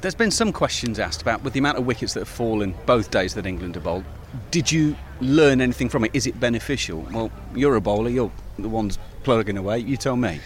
There's 0.01 0.15
been 0.15 0.31
some 0.31 0.53
questions 0.53 0.99
asked 0.99 1.23
about 1.23 1.43
with 1.43 1.53
the 1.53 1.59
amount 1.59 1.79
of 1.79 1.85
wickets 1.85 2.13
that 2.13 2.21
have 2.21 2.29
fallen 2.29 2.75
both 2.85 3.09
days 3.09 3.33
that 3.33 3.47
England 3.47 3.75
have 3.75 3.83
bowled. 3.83 4.05
Did 4.51 4.71
you 4.71 4.95
learn 5.21 5.59
anything 5.59 5.89
from 5.89 6.05
it? 6.05 6.11
Is 6.13 6.27
it 6.27 6.39
beneficial? 6.39 7.07
Well, 7.11 7.31
you're 7.55 7.75
a 7.75 7.81
bowler. 7.81 8.09
You're 8.09 8.31
the 8.59 8.69
ones 8.69 8.99
plugging 9.23 9.57
away. 9.57 9.79
You 9.79 9.97
tell 9.97 10.15
me. 10.15 10.39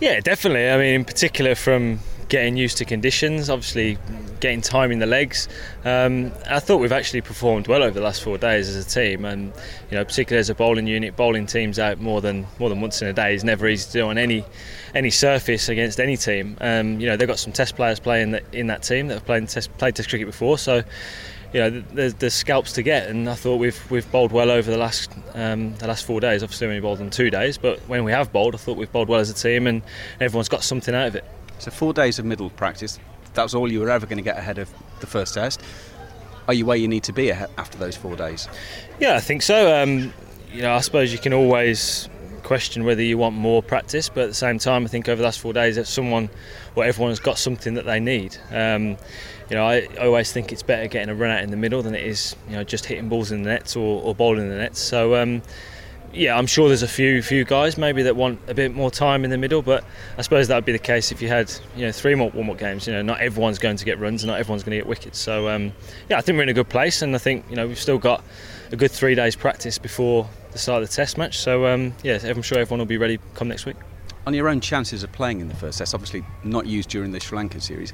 Yeah, 0.00 0.20
definitely. 0.20 0.70
I 0.70 0.78
mean, 0.78 0.94
in 0.94 1.04
particular 1.04 1.54
from 1.54 2.00
getting 2.28 2.56
used 2.56 2.78
to 2.78 2.84
conditions, 2.84 3.50
obviously 3.50 3.98
getting 4.40 4.60
time 4.60 4.90
in 4.90 4.98
the 4.98 5.06
legs. 5.06 5.48
Um, 5.84 6.32
I 6.48 6.60
thought 6.60 6.78
we've 6.78 6.92
actually 6.92 7.20
performed 7.20 7.66
well 7.66 7.82
over 7.82 7.98
the 7.98 8.04
last 8.04 8.22
four 8.22 8.38
days 8.38 8.68
as 8.68 8.86
a 8.86 8.88
team, 8.88 9.24
and 9.24 9.52
you 9.90 9.96
know, 9.96 10.04
particularly 10.04 10.40
as 10.40 10.50
a 10.50 10.54
bowling 10.54 10.86
unit, 10.86 11.16
bowling 11.16 11.46
teams 11.46 11.78
out 11.78 12.00
more 12.00 12.20
than 12.20 12.46
more 12.58 12.68
than 12.68 12.80
once 12.80 13.00
in 13.02 13.08
a 13.08 13.12
day 13.12 13.34
is 13.34 13.44
never 13.44 13.66
easy 13.68 13.86
to 13.86 13.92
do 13.92 14.06
on 14.06 14.18
any 14.18 14.44
any 14.94 15.10
surface 15.10 15.68
against 15.68 16.00
any 16.00 16.16
team. 16.16 16.56
Um, 16.60 17.00
you 17.00 17.06
know, 17.06 17.16
they've 17.16 17.28
got 17.28 17.38
some 17.38 17.52
Test 17.52 17.76
players 17.76 18.00
playing 18.00 18.38
in 18.52 18.68
that 18.68 18.82
team 18.82 19.08
that 19.08 19.14
have 19.14 19.26
played 19.26 19.48
Test, 19.48 19.76
played 19.78 19.94
Test 19.96 20.08
cricket 20.08 20.26
before, 20.26 20.58
so 20.58 20.82
you 21.54 21.60
know, 21.60 21.70
there's, 21.92 22.14
there's, 22.14 22.34
scalps 22.34 22.72
to 22.72 22.82
get, 22.82 23.08
and 23.08 23.30
I 23.30 23.34
thought 23.34 23.58
we've 23.58 23.90
we've 23.90 24.10
bowled 24.10 24.32
well 24.32 24.50
over 24.50 24.68
the 24.68 24.76
last 24.76 25.12
um, 25.34 25.74
the 25.76 25.86
last 25.86 26.04
four 26.04 26.20
days. 26.20 26.42
Obviously, 26.42 26.66
we 26.66 26.80
bowled 26.80 27.00
in 27.00 27.10
two 27.10 27.30
days, 27.30 27.58
but 27.58 27.78
when 27.82 28.02
we 28.02 28.10
have 28.10 28.32
bowled, 28.32 28.56
I 28.56 28.58
thought 28.58 28.76
we've 28.76 28.90
bowled 28.90 29.08
well 29.08 29.20
as 29.20 29.30
a 29.30 29.34
team, 29.34 29.68
and 29.68 29.82
everyone's 30.20 30.48
got 30.48 30.64
something 30.64 30.92
out 30.92 31.06
of 31.06 31.14
it. 31.14 31.24
So 31.64 31.70
four 31.70 31.94
days 31.94 32.18
of 32.18 32.26
middle 32.26 32.50
practice. 32.50 32.98
That 33.32 33.42
was 33.42 33.54
all 33.54 33.72
you 33.72 33.80
were 33.80 33.88
ever 33.88 34.04
going 34.04 34.18
to 34.18 34.22
get 34.22 34.36
ahead 34.36 34.58
of 34.58 34.68
the 35.00 35.06
first 35.06 35.32
test. 35.32 35.62
Are 36.46 36.52
you 36.52 36.66
where 36.66 36.76
you 36.76 36.88
need 36.88 37.04
to 37.04 37.12
be 37.14 37.32
after 37.32 37.78
those 37.78 37.96
four 37.96 38.16
days? 38.16 38.48
Yeah, 39.00 39.16
I 39.16 39.20
think 39.20 39.40
so. 39.40 39.82
Um, 39.82 40.12
you 40.52 40.60
know, 40.60 40.74
I 40.74 40.80
suppose 40.80 41.10
you 41.10 41.18
can 41.18 41.32
always 41.32 42.10
question 42.42 42.84
whether 42.84 43.00
you 43.00 43.16
want 43.16 43.34
more 43.34 43.62
practice, 43.62 44.10
but 44.10 44.24
at 44.24 44.28
the 44.28 44.34
same 44.34 44.58
time, 44.58 44.84
I 44.84 44.88
think 44.88 45.08
over 45.08 45.16
the 45.16 45.24
last 45.24 45.40
four 45.40 45.54
days, 45.54 45.76
that 45.76 45.86
someone 45.86 46.28
or 46.76 46.84
everyone 46.84 47.12
has 47.12 47.18
got 47.18 47.38
something 47.38 47.72
that 47.72 47.86
they 47.86 47.98
need. 47.98 48.36
Um, 48.50 48.98
you 49.48 49.56
know, 49.56 49.66
I 49.66 49.86
always 50.02 50.32
think 50.32 50.52
it's 50.52 50.62
better 50.62 50.86
getting 50.86 51.08
a 51.08 51.14
run 51.14 51.30
out 51.30 51.42
in 51.42 51.50
the 51.50 51.56
middle 51.56 51.80
than 51.80 51.94
it 51.94 52.04
is, 52.04 52.36
you 52.46 52.56
know, 52.56 52.64
just 52.64 52.84
hitting 52.84 53.08
balls 53.08 53.32
in 53.32 53.42
the 53.42 53.48
nets 53.48 53.74
or, 53.74 54.02
or 54.02 54.14
bowling 54.14 54.42
in 54.44 54.50
the 54.50 54.58
nets. 54.58 54.80
So. 54.80 55.16
Um, 55.16 55.40
yeah, 56.14 56.36
I'm 56.36 56.46
sure 56.46 56.68
there's 56.68 56.82
a 56.82 56.88
few 56.88 57.22
few 57.22 57.44
guys 57.44 57.76
maybe 57.76 58.02
that 58.04 58.16
want 58.16 58.40
a 58.48 58.54
bit 58.54 58.74
more 58.74 58.90
time 58.90 59.24
in 59.24 59.30
the 59.30 59.38
middle, 59.38 59.62
but 59.62 59.84
I 60.16 60.22
suppose 60.22 60.48
that 60.48 60.54
would 60.54 60.64
be 60.64 60.72
the 60.72 60.78
case 60.78 61.12
if 61.12 61.20
you 61.20 61.28
had 61.28 61.52
you 61.76 61.86
know 61.86 61.92
three 61.92 62.14
more 62.14 62.30
warm-up 62.30 62.58
games. 62.58 62.86
You 62.86 62.92
know, 62.92 63.02
not 63.02 63.20
everyone's 63.20 63.58
going 63.58 63.76
to 63.76 63.84
get 63.84 63.98
runs, 63.98 64.22
and 64.22 64.30
not 64.30 64.38
everyone's 64.38 64.62
going 64.62 64.72
to 64.72 64.78
get 64.78 64.86
wickets. 64.86 65.18
So 65.18 65.48
um, 65.48 65.72
yeah, 66.08 66.18
I 66.18 66.20
think 66.20 66.36
we're 66.36 66.44
in 66.44 66.48
a 66.48 66.54
good 66.54 66.68
place, 66.68 67.02
and 67.02 67.14
I 67.14 67.18
think 67.18 67.44
you 67.50 67.56
know 67.56 67.66
we've 67.66 67.78
still 67.78 67.98
got 67.98 68.22
a 68.72 68.76
good 68.76 68.90
three 68.90 69.14
days 69.14 69.36
practice 69.36 69.78
before 69.78 70.28
the 70.52 70.58
start 70.58 70.82
of 70.82 70.88
the 70.88 70.94
Test 70.94 71.18
match. 71.18 71.38
So 71.38 71.66
um, 71.66 71.94
yeah, 72.02 72.18
I'm 72.24 72.42
sure 72.42 72.58
everyone 72.58 72.78
will 72.78 72.86
be 72.86 72.98
ready 72.98 73.18
come 73.34 73.48
next 73.48 73.66
week. 73.66 73.76
On 74.26 74.32
your 74.32 74.48
own 74.48 74.60
chances 74.60 75.02
of 75.02 75.12
playing 75.12 75.40
in 75.40 75.48
the 75.48 75.56
first 75.56 75.78
Test, 75.78 75.94
obviously 75.94 76.24
not 76.44 76.66
used 76.66 76.88
during 76.88 77.12
the 77.12 77.20
Sri 77.20 77.36
Lanka 77.36 77.60
series. 77.60 77.92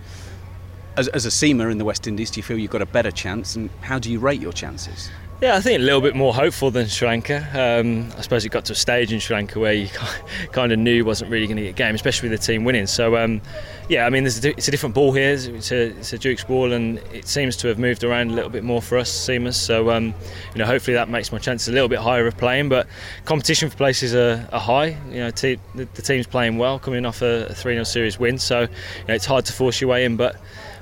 As, 1.01 1.09
as 1.09 1.25
a 1.25 1.31
seamer 1.31 1.73
in 1.73 1.79
the 1.79 1.85
West 1.87 2.07
Indies, 2.07 2.31
do 2.31 2.41
you 2.41 2.43
feel 2.43 2.59
you've 2.59 2.71
got 2.71 2.83
a 2.83 2.87
better 2.87 3.11
chance, 3.11 3.57
and 3.57 3.71
how 3.81 3.99
do 3.99 4.13
you 4.13 4.19
rate 4.19 4.39
your 4.39 4.53
chances? 4.53 5.09
Yeah, 5.41 5.57
I 5.57 5.63
think 5.63 5.81
a 5.81 5.83
little 5.83 6.03
bit 6.03 6.15
more 6.15 6.35
hopeful 6.35 6.71
than 6.71 6.87
Sri 6.89 7.09
Lanka. 7.09 7.39
Um, 7.55 8.13
I 8.19 8.21
suppose 8.21 8.45
it 8.45 8.51
got 8.51 8.67
to 8.67 8.75
a 8.75 8.77
stage 8.77 9.11
in 9.11 9.19
Sri 9.19 9.35
Lanka 9.35 9.59
where 9.59 9.73
you 9.73 9.89
kind 10.53 10.71
of 10.71 10.79
knew 10.79 11.03
wasn't 11.03 11.31
really 11.31 11.47
going 11.47 11.57
to 11.57 11.63
get 11.63 11.71
a 11.71 11.73
game, 11.73 11.95
especially 11.95 12.29
with 12.29 12.39
the 12.39 12.47
team 12.47 12.65
winning. 12.65 12.87
So, 12.87 13.17
um, 13.17 13.41
yeah, 13.89 14.05
I 14.05 14.11
mean, 14.11 14.25
a, 14.25 14.29
it's 14.29 14.69
a 14.69 14.71
different 14.71 14.95
ball 14.95 15.13
here. 15.13 15.31
It's 15.31 15.73
a, 15.73 15.97
it's 15.97 16.13
a, 16.13 16.19
Duke's 16.19 16.45
ball, 16.45 16.73
and 16.73 16.99
it 17.15 17.27
seems 17.27 17.57
to 17.57 17.69
have 17.69 17.79
moved 17.79 18.05
around 18.05 18.31
a 18.31 18.35
little 18.35 18.51
bit 18.51 18.65
more 18.65 18.83
for 18.83 18.99
us 18.99 19.11
seamers. 19.11 19.55
So, 19.55 19.89
um, 19.89 20.15
you 20.53 20.59
know, 20.59 20.67
hopefully 20.67 20.97
that 20.97 21.09
makes 21.09 21.33
my 21.33 21.39
chances 21.39 21.69
a 21.69 21.73
little 21.73 21.89
bit 21.89 22.01
higher 22.01 22.27
of 22.27 22.37
playing. 22.37 22.69
But 22.69 22.87
competition 23.25 23.71
for 23.71 23.79
places 23.79 24.15
are, 24.15 24.47
are 24.53 24.61
high. 24.61 24.99
You 25.09 25.21
know, 25.21 25.31
the, 25.31 25.59
the, 25.75 26.03
team's 26.03 26.27
playing 26.27 26.59
well, 26.59 26.79
coming 26.79 27.07
off 27.07 27.23
a, 27.23 27.47
a 27.47 27.55
3 27.55 27.77
0 27.77 27.85
series 27.85 28.19
win. 28.19 28.37
So, 28.37 28.61
you 28.61 28.69
know, 29.09 29.15
it's 29.15 29.25
hard 29.25 29.47
to 29.47 29.55
force 29.55 29.81
your 29.81 29.89
way 29.89 30.05
in, 30.05 30.17
but 30.17 30.37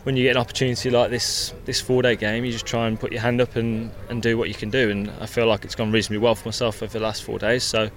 when 0.04 0.16
you 0.16 0.24
get 0.24 0.36
an 0.36 0.40
opportunity 0.40 0.90
like 0.90 1.10
this 1.10 1.52
this 1.64 1.80
four 1.80 2.02
day 2.02 2.16
game, 2.16 2.44
you 2.44 2.52
just 2.52 2.66
try 2.66 2.86
and 2.86 2.98
put 2.98 3.12
your 3.12 3.20
hand 3.20 3.40
up 3.40 3.56
and, 3.56 3.90
and 4.08 4.22
do 4.22 4.38
what 4.38 4.48
you 4.48 4.54
can 4.54 4.70
do. 4.70 4.90
And 4.90 5.10
I 5.20 5.26
feel 5.26 5.46
like 5.46 5.64
it's 5.64 5.74
gone 5.74 5.92
reasonably 5.92 6.18
well 6.18 6.34
for 6.34 6.48
myself 6.48 6.82
over 6.82 6.92
the 6.92 7.04
last 7.04 7.22
four 7.22 7.38
days. 7.38 7.64
So 7.64 7.90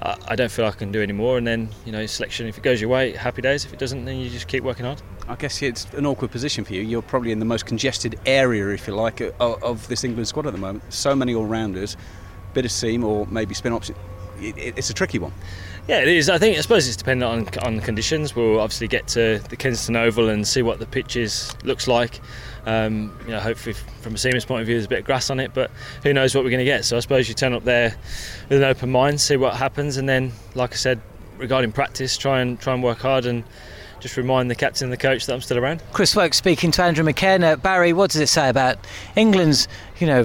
uh, 0.00 0.16
I 0.28 0.36
don't 0.36 0.50
feel 0.50 0.66
I 0.66 0.70
can 0.70 0.92
do 0.92 1.02
any 1.02 1.12
more. 1.12 1.38
And 1.38 1.46
then 1.46 1.68
you 1.84 1.92
know, 1.92 2.04
selection 2.06 2.46
if 2.46 2.58
it 2.58 2.62
goes 2.62 2.80
your 2.80 2.90
way, 2.90 3.12
happy 3.12 3.42
days. 3.42 3.64
If 3.64 3.72
it 3.72 3.78
doesn't, 3.78 4.04
then 4.04 4.16
you 4.16 4.30
just 4.30 4.48
keep 4.48 4.64
working 4.64 4.84
hard. 4.86 5.02
I 5.28 5.36
guess 5.36 5.62
it's 5.62 5.84
an 5.94 6.06
awkward 6.06 6.30
position 6.30 6.64
for 6.64 6.74
you. 6.74 6.82
You're 6.82 7.02
probably 7.02 7.32
in 7.32 7.38
the 7.38 7.44
most 7.44 7.66
congested 7.66 8.18
area, 8.26 8.68
if 8.68 8.86
you 8.86 8.94
like, 8.94 9.20
of, 9.20 9.62
of 9.62 9.88
this 9.88 10.04
England 10.04 10.28
squad 10.28 10.46
at 10.46 10.52
the 10.52 10.58
moment. 10.58 10.92
So 10.92 11.14
many 11.14 11.34
all 11.34 11.46
rounders, 11.46 11.96
bit 12.54 12.64
of 12.64 12.72
seam 12.72 13.04
or 13.04 13.26
maybe 13.26 13.54
spin 13.54 13.72
opposite. 13.72 13.96
It, 14.40 14.56
it, 14.58 14.78
it's 14.78 14.90
a 14.90 14.94
tricky 14.94 15.18
one. 15.18 15.32
Yeah, 15.88 16.00
it 16.00 16.08
is. 16.08 16.30
I 16.30 16.38
think 16.38 16.56
I 16.56 16.60
suppose 16.60 16.86
it's 16.86 16.96
dependent 16.96 17.58
on 17.58 17.64
on 17.64 17.80
conditions. 17.80 18.36
We'll 18.36 18.60
obviously 18.60 18.86
get 18.86 19.08
to 19.08 19.40
the 19.48 19.56
Kensington 19.56 19.96
Oval 19.96 20.28
and 20.28 20.46
see 20.46 20.62
what 20.62 20.78
the 20.78 20.86
pitch 20.86 21.16
is 21.16 21.52
looks 21.64 21.88
like. 21.88 22.20
Um, 22.66 23.18
you 23.24 23.32
know, 23.32 23.40
hopefully 23.40 23.74
from 24.00 24.14
a 24.14 24.18
seamer's 24.18 24.44
point 24.44 24.60
of 24.60 24.66
view, 24.66 24.76
there's 24.76 24.86
a 24.86 24.88
bit 24.88 25.00
of 25.00 25.04
grass 25.04 25.28
on 25.30 25.40
it, 25.40 25.52
but 25.52 25.72
who 26.04 26.12
knows 26.12 26.34
what 26.34 26.44
we're 26.44 26.50
going 26.50 26.60
to 26.60 26.64
get. 26.64 26.84
So 26.84 26.96
I 26.96 27.00
suppose 27.00 27.28
you 27.28 27.34
turn 27.34 27.52
up 27.52 27.64
there 27.64 27.96
with 28.48 28.58
an 28.58 28.64
open 28.64 28.92
mind, 28.92 29.20
see 29.20 29.36
what 29.36 29.56
happens, 29.56 29.96
and 29.96 30.08
then, 30.08 30.30
like 30.54 30.72
I 30.72 30.76
said, 30.76 31.00
regarding 31.36 31.72
practice, 31.72 32.16
try 32.16 32.40
and 32.40 32.60
try 32.60 32.74
and 32.74 32.82
work 32.82 32.98
hard 32.98 33.26
and 33.26 33.42
just 34.02 34.16
remind 34.16 34.50
the 34.50 34.54
captain 34.54 34.86
and 34.86 34.92
the 34.92 34.96
coach 34.96 35.26
that 35.26 35.32
I'm 35.32 35.40
still 35.40 35.58
around. 35.58 35.82
Chris 35.92 36.14
Woakes 36.14 36.36
speaking 36.36 36.72
to 36.72 36.82
Andrew 36.82 37.04
McKenna. 37.04 37.56
Barry, 37.56 37.92
what 37.92 38.10
does 38.10 38.20
it 38.20 38.28
say 38.28 38.48
about 38.48 38.76
England's, 39.14 39.68
you 39.98 40.08
know, 40.08 40.24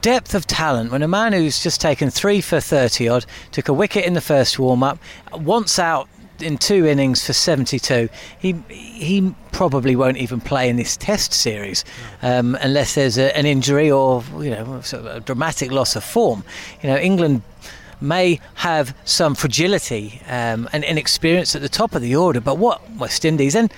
depth 0.00 0.34
of 0.34 0.46
talent 0.46 0.92
when 0.92 1.02
a 1.02 1.08
man 1.08 1.32
who's 1.32 1.60
just 1.60 1.80
taken 1.80 2.10
three 2.10 2.40
for 2.40 2.60
30 2.60 3.08
odd, 3.08 3.26
took 3.50 3.68
a 3.68 3.72
wicket 3.72 4.04
in 4.04 4.14
the 4.14 4.20
first 4.20 4.58
warm 4.58 4.84
up, 4.84 4.98
once 5.32 5.78
out 5.80 6.08
in 6.40 6.56
two 6.56 6.86
innings 6.86 7.26
for 7.26 7.32
72. 7.32 8.08
He 8.38 8.52
he 8.68 9.34
probably 9.50 9.96
won't 9.96 10.18
even 10.18 10.40
play 10.40 10.68
in 10.68 10.76
this 10.76 10.96
Test 10.96 11.32
series 11.32 11.84
um, 12.22 12.56
unless 12.60 12.94
there's 12.94 13.18
a, 13.18 13.36
an 13.36 13.44
injury 13.46 13.90
or 13.90 14.22
you 14.38 14.50
know 14.50 14.80
a 14.92 15.20
dramatic 15.20 15.72
loss 15.72 15.96
of 15.96 16.04
form. 16.04 16.44
You 16.82 16.90
know 16.90 16.96
England 16.96 17.42
may 18.00 18.40
have 18.56 18.94
some 19.04 19.34
fragility 19.34 20.20
um, 20.28 20.68
and 20.72 20.84
inexperience 20.84 21.54
at 21.54 21.62
the 21.62 21.68
top 21.68 21.94
of 21.94 22.02
the 22.02 22.14
order, 22.14 22.40
but 22.40 22.58
what 22.58 22.90
West 22.92 23.24
Indies 23.24 23.54
and 23.54 23.72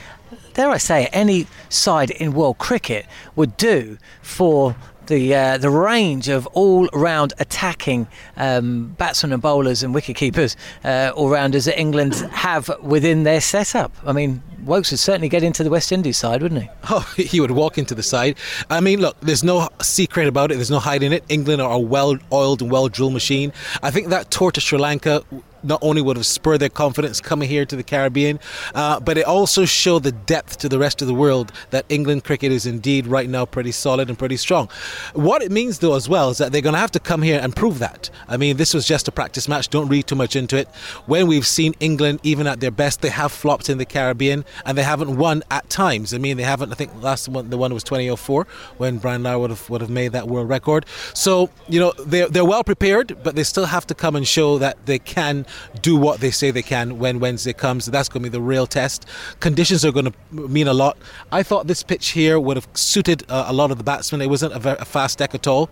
dare 0.54 0.70
I 0.70 0.78
say 0.78 1.06
any 1.06 1.46
side 1.68 2.10
in 2.10 2.32
world 2.32 2.58
cricket 2.58 3.06
would 3.36 3.56
do 3.56 3.98
for 4.22 4.76
the 5.06 5.34
uh, 5.34 5.58
the 5.58 5.70
range 5.70 6.28
of 6.28 6.46
all 6.48 6.88
round 6.92 7.32
attacking 7.38 8.06
um, 8.36 8.94
batsmen 8.98 9.32
and 9.32 9.42
bowlers 9.42 9.82
and 9.82 9.94
wicket 9.94 10.16
keepers 10.16 10.56
uh, 10.84 11.12
all 11.14 11.30
rounders 11.30 11.64
that 11.64 11.78
England 11.78 12.14
have 12.32 12.70
within 12.82 13.24
their 13.24 13.40
setup. 13.40 13.92
I 14.06 14.12
mean, 14.12 14.42
Woakes 14.64 14.90
would 14.90 15.00
certainly 15.00 15.28
get 15.28 15.42
into 15.42 15.64
the 15.64 15.70
West 15.70 15.90
Indies 15.92 16.18
side, 16.18 16.42
wouldn't 16.42 16.62
he? 16.62 16.68
Oh, 16.92 17.00
he 17.16 17.40
would 17.40 17.52
walk 17.52 17.78
into 17.78 17.94
the 17.94 18.02
side. 18.02 18.36
I 18.68 18.80
mean, 18.80 19.00
look, 19.00 19.18
there's 19.20 19.44
no 19.44 19.68
secret 19.80 20.26
about 20.26 20.50
it. 20.50 20.56
There's 20.56 20.70
no 20.70 20.80
hiding 20.80 21.12
it. 21.12 21.24
England 21.28 21.62
are 21.62 21.70
a 21.72 21.78
well-oiled 21.78 22.62
and 22.62 22.70
well-drilled 22.70 23.12
machine. 23.12 23.52
I 23.82 23.92
think 23.92 24.08
that 24.08 24.30
tour 24.30 24.50
to 24.50 24.60
Sri 24.60 24.76
Lanka 24.78 25.22
not 25.62 25.80
only 25.82 26.02
would 26.02 26.16
have 26.16 26.26
spurred 26.26 26.58
their 26.58 26.68
confidence 26.68 27.20
coming 27.20 27.48
here 27.48 27.64
to 27.64 27.76
the 27.76 27.82
Caribbean, 27.82 28.38
uh, 28.74 29.00
but 29.00 29.18
it 29.18 29.24
also 29.24 29.64
showed 29.64 30.02
the 30.02 30.12
depth 30.12 30.58
to 30.58 30.68
the 30.68 30.78
rest 30.78 31.02
of 31.02 31.08
the 31.08 31.14
world 31.14 31.52
that 31.70 31.84
England 31.88 32.24
cricket 32.24 32.52
is 32.52 32.66
indeed 32.66 33.06
right 33.06 33.28
now 33.28 33.44
pretty 33.44 33.72
solid 33.72 34.08
and 34.08 34.18
pretty 34.18 34.36
strong. 34.36 34.68
What 35.14 35.42
it 35.42 35.50
means, 35.50 35.78
though, 35.78 35.94
as 35.94 36.08
well, 36.08 36.30
is 36.30 36.38
that 36.38 36.52
they're 36.52 36.60
going 36.60 36.74
to 36.74 36.80
have 36.80 36.92
to 36.92 37.00
come 37.00 37.22
here 37.22 37.40
and 37.42 37.54
prove 37.54 37.78
that. 37.78 38.10
I 38.28 38.36
mean, 38.36 38.56
this 38.56 38.74
was 38.74 38.86
just 38.86 39.08
a 39.08 39.12
practice 39.12 39.48
match. 39.48 39.68
Don't 39.68 39.88
read 39.88 40.06
too 40.06 40.14
much 40.14 40.36
into 40.36 40.56
it. 40.56 40.68
When 41.06 41.26
we've 41.26 41.46
seen 41.46 41.74
England, 41.80 42.20
even 42.22 42.46
at 42.46 42.60
their 42.60 42.70
best, 42.70 43.00
they 43.00 43.10
have 43.10 43.32
flopped 43.32 43.68
in 43.68 43.78
the 43.78 43.84
Caribbean 43.84 44.44
and 44.64 44.76
they 44.76 44.82
haven't 44.82 45.16
won 45.16 45.42
at 45.50 45.68
times. 45.70 46.14
I 46.14 46.18
mean, 46.18 46.36
they 46.36 46.42
haven't. 46.42 46.72
I 46.72 46.74
think 46.74 47.02
last 47.02 47.28
one, 47.28 47.50
the 47.50 47.56
one 47.56 47.74
was 47.74 47.84
2004 47.84 48.46
when 48.78 48.98
Brian 48.98 49.22
Lara 49.22 49.38
would 49.38 49.50
have 49.50 49.68
would 49.70 49.80
have 49.80 49.90
made 49.90 50.12
that 50.12 50.28
world 50.28 50.48
record. 50.48 50.86
So 51.14 51.50
you 51.68 51.80
know 51.80 51.92
they're 52.06 52.28
they're 52.28 52.44
well 52.44 52.64
prepared, 52.64 53.16
but 53.22 53.36
they 53.36 53.44
still 53.44 53.66
have 53.66 53.86
to 53.88 53.94
come 53.94 54.16
and 54.16 54.26
show 54.26 54.58
that 54.58 54.86
they 54.86 54.98
can 54.98 55.46
do 55.82 55.96
what 55.96 56.20
they 56.20 56.30
say 56.30 56.50
they 56.50 56.62
can 56.62 56.98
when 56.98 57.20
Wednesday 57.20 57.52
comes. 57.52 57.86
That's 57.86 58.08
going 58.08 58.22
to 58.22 58.30
be 58.30 58.32
the 58.32 58.40
real 58.40 58.66
test. 58.66 59.06
Conditions 59.40 59.84
are 59.84 59.92
going 59.92 60.12
to 60.12 60.14
mean 60.30 60.68
a 60.68 60.74
lot. 60.74 60.96
I 61.32 61.42
thought 61.42 61.66
this 61.66 61.82
pitch 61.82 62.08
here 62.08 62.38
would 62.38 62.56
have 62.56 62.68
suited 62.74 63.24
uh, 63.28 63.44
a 63.48 63.52
lot 63.52 63.70
of 63.70 63.78
the 63.78 63.84
batsmen. 63.84 64.20
It 64.20 64.28
wasn't 64.28 64.54
a, 64.54 64.58
very, 64.58 64.76
a 64.78 64.84
fast 64.84 65.18
deck 65.18 65.34
at 65.34 65.46
all. 65.46 65.70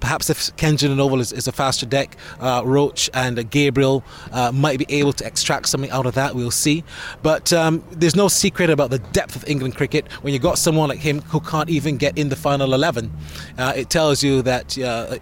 Perhaps 0.00 0.30
if 0.30 0.54
Kensington 0.56 1.00
Oval 1.00 1.20
is, 1.20 1.32
is 1.32 1.48
a 1.48 1.52
faster 1.52 1.86
deck, 1.86 2.16
uh, 2.40 2.62
Roach 2.64 3.10
and 3.14 3.50
Gabriel 3.50 4.04
uh, 4.32 4.52
might 4.52 4.78
be 4.78 4.86
able 4.88 5.12
to 5.14 5.26
extract 5.26 5.68
something 5.68 5.90
out 5.90 6.06
of 6.06 6.14
that. 6.14 6.34
We'll 6.34 6.50
see. 6.50 6.84
But 7.22 7.52
um, 7.52 7.84
there's 7.90 8.16
no 8.16 8.28
secret 8.28 8.70
about 8.70 8.90
the 8.90 8.98
depth 8.98 9.36
of 9.36 9.46
England 9.48 9.76
cricket 9.76 10.10
when 10.22 10.32
you've 10.32 10.42
got 10.42 10.58
someone 10.58 10.88
like 10.88 10.98
him 10.98 11.20
who 11.22 11.40
can't 11.40 11.70
even 11.70 11.96
get 11.96 12.16
in 12.18 12.28
the 12.28 12.36
final 12.36 12.74
11. 12.74 13.10
Uh, 13.58 13.72
it 13.76 13.90
tells 13.90 14.22
you 14.22 14.42
that 14.42 14.78
uh, 14.78 15.18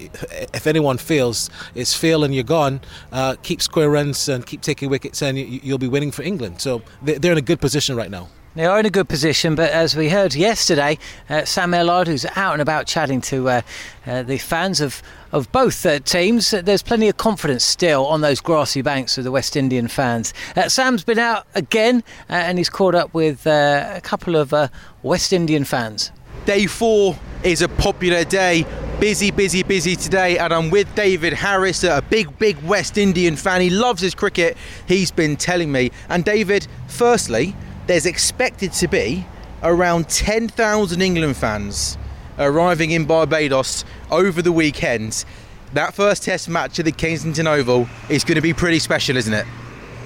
if 0.55 0.67
anyone 0.67 0.99
fails, 0.99 1.51
it's 1.75 1.95
fail 1.95 2.25
and 2.25 2.35
you're 2.35 2.45
gone. 2.45 2.81
keep 3.43 3.63
square 3.63 3.91
runs 3.99 4.29
and 4.29 4.47
keep 4.47 4.61
taking 4.61 4.91
wickets, 4.91 5.23
and 5.23 5.39
you, 5.39 5.73
will 5.73 5.79
be 5.79 5.89
winning 5.89 6.13
for 6.13 6.23
England. 6.23 6.61
So 6.61 6.83
they're 7.03 7.33
in 7.33 7.39
a 7.39 7.49
good 7.53 7.61
position 7.61 7.97
right 7.97 8.11
now. 8.11 8.29
They 8.55 8.67
are 8.67 8.81
in 8.81 8.87
a 8.87 8.91
good 8.91 9.09
position, 9.09 9.55
but 9.55 9.71
as 9.71 9.95
we 9.95 10.09
heard 10.09 10.35
yesterday, 10.35 10.99
uh, 11.31 11.45
Sam 11.45 11.71
Ellard, 11.71 12.07
who's 12.07 12.25
out 12.35 12.55
and 12.55 12.63
about 12.63 12.87
chatting 12.87 13.21
to 13.21 13.49
uh, 13.49 13.61
uh, 14.07 14.23
the 14.25 14.39
fans 14.39 14.81
of, 14.81 15.01
of 15.31 15.53
both 15.53 15.87
uh, 15.87 16.01
teams, 16.01 16.53
uh, 16.53 16.63
there's 16.63 16.83
plenty 16.83 17.09
of 17.09 17.17
confidence 17.19 17.63
still 17.63 18.07
on 18.07 18.21
those 18.21 18.41
grassy 18.41 18.83
banks 18.83 19.17
of 19.17 19.23
the 19.23 19.31
West 19.31 19.55
Indian 19.55 19.87
fans. 19.87 20.35
Uh, 20.57 20.69
Sam's 20.69 21.05
been 21.05 21.21
out 21.21 21.47
again 21.55 22.03
and 22.29 22.59
he's 22.59 22.71
caught 22.71 22.97
up 22.97 23.15
with 23.15 23.47
a 23.47 24.01
couple 24.03 24.35
of 24.35 24.53
West 25.03 25.33
Indian 25.33 25.65
fans. 25.65 26.11
Day 26.45 26.67
four 26.67 27.19
is 27.43 27.63
a 27.63 27.69
popular 27.69 28.25
day. 28.25 28.65
Busy, 29.01 29.31
busy, 29.31 29.63
busy 29.63 29.95
today, 29.95 30.39
and 30.39 30.53
I'm 30.53 30.71
with 30.71 30.93
David 30.95 31.33
Harris, 31.33 31.85
a 31.85 32.03
big, 32.11 32.37
big 32.39 32.61
West 32.63 32.99
Indian 32.99 33.37
fan. 33.37 33.61
He 33.61 33.71
loves 33.71 34.01
his 34.01 34.15
cricket, 34.15 34.57
he's 34.87 35.11
been 35.11 35.37
telling 35.37 35.71
me. 35.71 35.93
And 36.09 36.25
David, 36.25 36.67
firstly, 36.89 37.55
there's 37.87 38.07
expected 38.07 38.73
to 38.75 38.89
be 38.89 39.25
around 39.63 40.09
10,000 40.09 41.01
England 41.01 41.37
fans 41.37 41.97
arriving 42.39 42.91
in 42.91 43.05
Barbados 43.05 43.85
over 44.11 44.43
the 44.43 44.53
weekend. 44.53 45.25
That 45.75 45.95
first 45.95 46.25
test 46.25 46.49
match 46.49 46.79
at 46.79 46.87
the 46.87 46.93
Kensington 46.93 47.47
Oval 47.47 47.89
is 48.09 48.25
going 48.25 48.37
to 48.37 48.41
be 48.41 48.53
pretty 48.53 48.79
special, 48.79 49.17
isn't 49.17 49.35
it? 49.35 49.47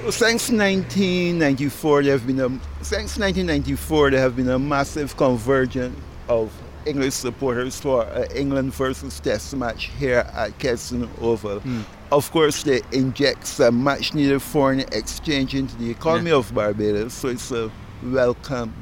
Well, 0.02 0.12
since 0.12 0.50
1994, 0.50 2.02
there 2.02 2.12
have 2.12 2.26
been 2.26 2.40
a 2.40 2.48
since 2.84 3.16
1994 3.16 4.10
there 4.10 4.20
have 4.20 4.34
been 4.34 4.48
a 4.48 4.58
massive 4.58 5.16
convergence 5.16 5.96
of 6.32 6.52
English 6.86 7.14
supporters 7.14 7.80
for 7.80 8.02
uh, 8.04 8.26
England 8.34 8.74
versus 8.74 9.20
Test 9.20 9.54
match 9.54 9.90
here 9.98 10.26
at 10.34 10.58
Kensington 10.58 11.10
Oval. 11.20 11.60
Mm. 11.60 11.84
Of 12.10 12.30
course, 12.30 12.62
they 12.62 12.80
inject 12.92 13.46
some 13.46 13.82
much 13.82 14.14
needed 14.14 14.40
foreign 14.42 14.80
exchange 14.80 15.54
into 15.54 15.76
the 15.76 15.90
economy 15.90 16.30
yeah. 16.30 16.36
of 16.36 16.54
Barbados, 16.54 17.14
so 17.14 17.28
it's 17.28 17.50
a 17.52 17.70
welcome 18.02 18.74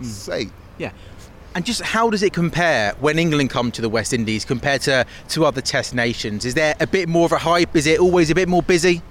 mm. 0.00 0.04
sight. 0.04 0.52
Yeah. 0.78 0.92
And 1.56 1.64
just 1.64 1.82
how 1.82 2.10
does 2.10 2.22
it 2.22 2.32
compare 2.32 2.94
when 3.00 3.18
England 3.18 3.50
come 3.50 3.70
to 3.72 3.82
the 3.82 3.88
West 3.88 4.12
Indies 4.12 4.44
compared 4.44 4.82
to, 4.82 5.06
to 5.28 5.44
other 5.44 5.60
Test 5.60 5.94
nations? 5.94 6.44
Is 6.44 6.54
there 6.54 6.74
a 6.80 6.86
bit 6.86 7.08
more 7.08 7.26
of 7.26 7.32
a 7.32 7.38
hype? 7.38 7.76
Is 7.76 7.86
it 7.86 8.00
always 8.00 8.30
a 8.30 8.34
bit 8.34 8.48
more 8.48 8.62
busy? 8.62 9.02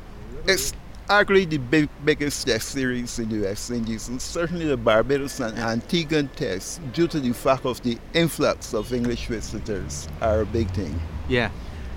It's 0.46 0.74
arguably 1.08 1.50
the 1.50 1.58
big, 1.58 1.90
biggest 2.06 2.46
test 2.48 2.70
series 2.70 3.20
in 3.20 3.30
the 3.30 3.46
West 3.48 3.72
Indies, 3.72 4.08
and 4.08 4.22
certainly 4.22 4.66
the 4.66 4.78
Barbados 4.78 5.40
and 5.40 5.58
Antigua 5.58 6.24
test, 6.24 6.82
due 6.94 7.08
to 7.08 7.20
the 7.20 7.34
fact 7.34 7.66
of 7.66 7.82
the 7.84 7.98
influx 8.14 8.74
of 8.74 8.94
English 8.94 9.28
visitors, 9.28 10.08
are 10.22 10.42
a 10.42 10.46
big 10.46 10.70
thing. 10.72 11.00
Yeah. 11.28 11.50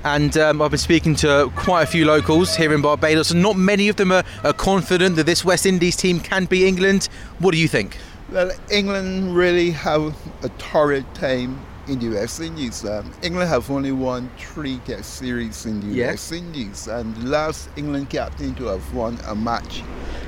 And 0.04 0.36
um, 0.38 0.62
I've 0.62 0.70
been 0.70 0.78
speaking 0.78 1.16
to 1.16 1.50
quite 1.56 1.82
a 1.82 1.86
few 1.86 2.04
locals 2.04 2.54
here 2.54 2.72
in 2.72 2.82
Barbados, 2.82 3.30
and 3.30 3.42
not 3.42 3.56
many 3.56 3.88
of 3.88 3.96
them 3.96 4.12
are, 4.12 4.24
are 4.44 4.52
confident 4.52 5.16
that 5.16 5.26
this 5.26 5.44
West 5.44 5.66
Indies 5.66 5.96
team 5.96 6.20
can 6.20 6.44
beat 6.44 6.66
England. 6.66 7.08
What 7.38 7.52
do 7.52 7.58
you 7.58 7.68
think? 7.68 7.96
Well, 8.30 8.50
England 8.70 9.36
really 9.36 9.70
have 9.70 10.16
a 10.42 10.48
torrid 10.50 11.12
time 11.14 11.60
in 11.88 11.98
the 11.98 12.08
West 12.10 12.40
Indies. 12.40 12.84
Um, 12.84 13.10
England 13.22 13.48
have 13.48 13.70
only 13.70 13.92
won 13.92 14.30
three 14.38 14.78
Test 14.84 15.14
series 15.14 15.66
in 15.66 15.80
the 15.80 15.86
Yeah. 15.94 16.06
West 16.08 16.32
Indies, 16.32 16.88
and 16.88 17.14
the 17.16 17.28
last 17.28 17.68
England 17.76 18.10
captain 18.10 18.54
to 18.56 18.64
have 18.66 18.94
won 18.94 19.18
a 19.26 19.34
match, 19.34 19.82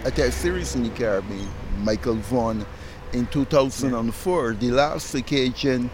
a 0.05 0.11
Test 0.11 0.41
series 0.41 0.75
in 0.75 0.83
the 0.85 0.91
Caribbean, 0.91 1.49
Michael 1.83 2.17
Vaughan, 2.17 2.65
in 3.13 3.27
2004. 3.27 4.55
The 4.55 4.71
last 4.71 5.15
occasion 5.15 5.91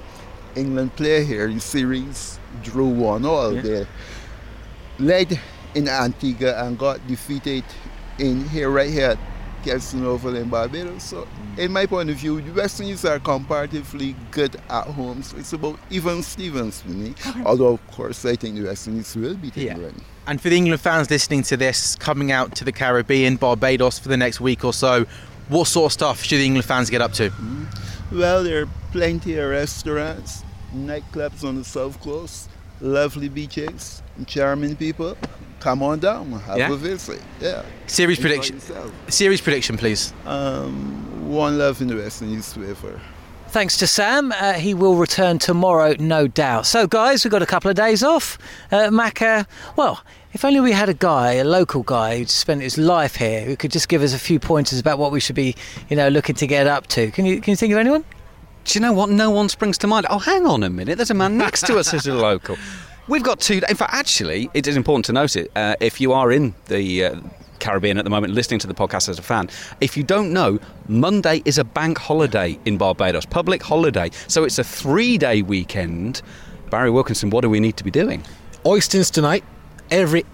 England 0.56 0.94
played 0.96 1.26
here 1.26 1.48
in 1.48 1.60
series, 1.60 2.38
drew 2.62 2.88
one 2.88 3.24
all. 3.24 3.54
Yeah. 3.54 3.62
They 3.62 3.86
led 4.98 5.40
in 5.74 5.88
Antigua 5.88 6.64
and 6.64 6.78
got 6.78 7.06
defeated 7.06 7.64
in 8.18 8.48
here, 8.48 8.70
right 8.70 8.90
here 8.90 9.16
Kensington 9.64 10.06
Oval 10.06 10.36
in 10.36 10.48
Barbados. 10.48 11.02
So, 11.02 11.22
mm. 11.22 11.58
in 11.58 11.72
my 11.72 11.86
point 11.86 12.10
of 12.10 12.16
view, 12.16 12.40
the 12.40 12.52
West 12.52 12.80
Indies 12.80 13.04
are 13.04 13.18
comparatively 13.18 14.14
good 14.30 14.56
at 14.68 14.86
home. 14.86 15.22
So 15.22 15.36
it's 15.38 15.52
about 15.52 15.78
even 15.90 16.22
Stevens 16.22 16.82
for 16.82 16.90
me. 16.90 17.14
Although, 17.44 17.74
of 17.74 17.86
course, 17.90 18.24
I 18.24 18.36
think 18.36 18.56
the 18.56 18.64
West 18.64 18.86
Indies 18.86 19.16
will 19.16 19.34
beat 19.34 19.56
Yeah. 19.56 19.72
England. 19.72 20.02
And 20.26 20.40
for 20.40 20.48
the 20.48 20.56
England 20.56 20.80
fans 20.80 21.10
listening 21.10 21.42
to 21.44 21.56
this, 21.56 21.96
coming 21.96 22.32
out 22.32 22.54
to 22.56 22.64
the 22.64 22.72
Caribbean, 22.72 23.36
Barbados 23.36 23.98
for 23.98 24.08
the 24.08 24.16
next 24.16 24.40
week 24.40 24.64
or 24.64 24.72
so, 24.72 25.06
what 25.48 25.66
sort 25.66 25.86
of 25.86 25.92
stuff 25.92 26.22
should 26.22 26.38
the 26.38 26.46
England 26.46 26.64
fans 26.66 26.88
get 26.90 27.00
up 27.02 27.12
to? 27.14 27.30
Mm-hmm. 27.30 28.18
Well, 28.18 28.44
there 28.44 28.62
are 28.62 28.68
plenty 28.92 29.36
of 29.36 29.50
restaurants, 29.50 30.42
nightclubs 30.74 31.44
on 31.44 31.56
the 31.56 31.64
south 31.64 32.00
coast, 32.00 32.48
lovely 32.80 33.28
beaches, 33.28 34.02
charming 34.26 34.76
people. 34.76 35.16
Come 35.64 35.82
on 35.82 35.98
down, 35.98 36.30
have 36.30 36.58
Yeah? 36.58 36.70
a 36.70 36.76
visit. 36.76 37.22
Yeah. 37.40 37.62
Series 37.86 38.18
Enjoy 38.18 38.28
prediction. 38.28 38.56
yourself. 38.56 38.92
Series 39.08 39.40
prediction, 39.40 39.78
please. 39.78 40.12
Um, 40.26 41.26
one 41.26 41.56
love 41.56 41.80
in 41.80 41.88
the 41.88 41.96
West 41.96 42.20
Indies 42.20 42.52
forever. 42.52 43.00
Thanks 43.48 43.78
to 43.78 43.86
Sam. 43.86 44.30
Uh, 44.32 44.52
he 44.54 44.74
will 44.74 44.96
return 44.96 45.38
tomorrow, 45.38 45.94
no 45.98 46.26
doubt. 46.26 46.66
So, 46.66 46.86
guys, 46.86 47.24
we've 47.24 47.30
got 47.32 47.40
a 47.40 47.46
couple 47.46 47.70
of 47.70 47.76
days 47.76 48.02
off. 48.02 48.36
Uh, 48.70 48.90
Macca, 48.90 49.46
well, 49.74 50.02
if 50.34 50.44
only 50.44 50.60
we 50.60 50.72
had 50.72 50.90
a 50.90 50.94
guy, 50.94 51.32
a 51.34 51.44
local 51.44 51.82
guy 51.82 52.18
who'd 52.18 52.28
spent 52.28 52.60
his 52.60 52.76
life 52.76 53.16
here, 53.16 53.40
who 53.46 53.56
could 53.56 53.70
just 53.72 53.88
give 53.88 54.02
us 54.02 54.12
a 54.12 54.18
few 54.18 54.38
pointers 54.38 54.78
about 54.78 54.98
what 54.98 55.12
we 55.12 55.18
should 55.20 55.36
be, 55.36 55.54
you 55.88 55.96
know, 55.96 56.08
looking 56.08 56.34
to 56.34 56.46
get 56.46 56.66
up 56.66 56.88
to. 56.88 57.10
Can 57.12 57.24
you 57.24 57.40
can 57.40 57.52
you 57.52 57.56
think 57.56 57.72
of 57.72 57.78
anyone? 57.78 58.04
Do 58.64 58.78
you 58.78 58.82
know 58.82 58.92
what? 58.92 59.08
No 59.08 59.30
one 59.30 59.48
springs 59.48 59.78
to 59.78 59.86
mind. 59.86 60.06
Oh, 60.10 60.18
hang 60.18 60.46
on 60.46 60.62
a 60.62 60.68
minute. 60.70 60.96
There's 60.96 61.10
a 61.10 61.14
man 61.14 61.38
next 61.38 61.66
to 61.66 61.78
us 61.78 61.90
who's 61.90 62.06
a 62.06 62.14
local. 62.14 62.56
We've 63.06 63.22
got 63.22 63.38
two. 63.38 63.60
In 63.68 63.76
fact, 63.76 63.92
actually, 63.92 64.48
it 64.54 64.66
is 64.66 64.76
important 64.76 65.04
to 65.06 65.12
note 65.12 65.36
it. 65.36 65.50
Uh, 65.54 65.76
if 65.78 66.00
you 66.00 66.14
are 66.14 66.32
in 66.32 66.54
the 66.66 67.04
uh, 67.04 67.20
Caribbean 67.60 67.98
at 67.98 68.04
the 68.04 68.10
moment, 68.10 68.32
listening 68.32 68.60
to 68.60 68.66
the 68.66 68.72
podcast 68.72 69.10
as 69.10 69.18
a 69.18 69.22
fan, 69.22 69.50
if 69.82 69.94
you 69.94 70.02
don't 70.02 70.32
know, 70.32 70.58
Monday 70.88 71.42
is 71.44 71.58
a 71.58 71.64
bank 71.64 71.98
holiday 71.98 72.58
in 72.64 72.78
Barbados, 72.78 73.26
public 73.26 73.62
holiday. 73.62 74.10
So 74.26 74.44
it's 74.44 74.58
a 74.58 74.64
three-day 74.64 75.42
weekend. 75.42 76.22
Barry 76.70 76.90
Wilkinson, 76.90 77.28
what 77.28 77.42
do 77.42 77.50
we 77.50 77.60
need 77.60 77.76
to 77.76 77.84
be 77.84 77.90
doing? 77.90 78.24
Oistins 78.64 79.12
tonight. 79.12 79.44
Every 79.90 80.24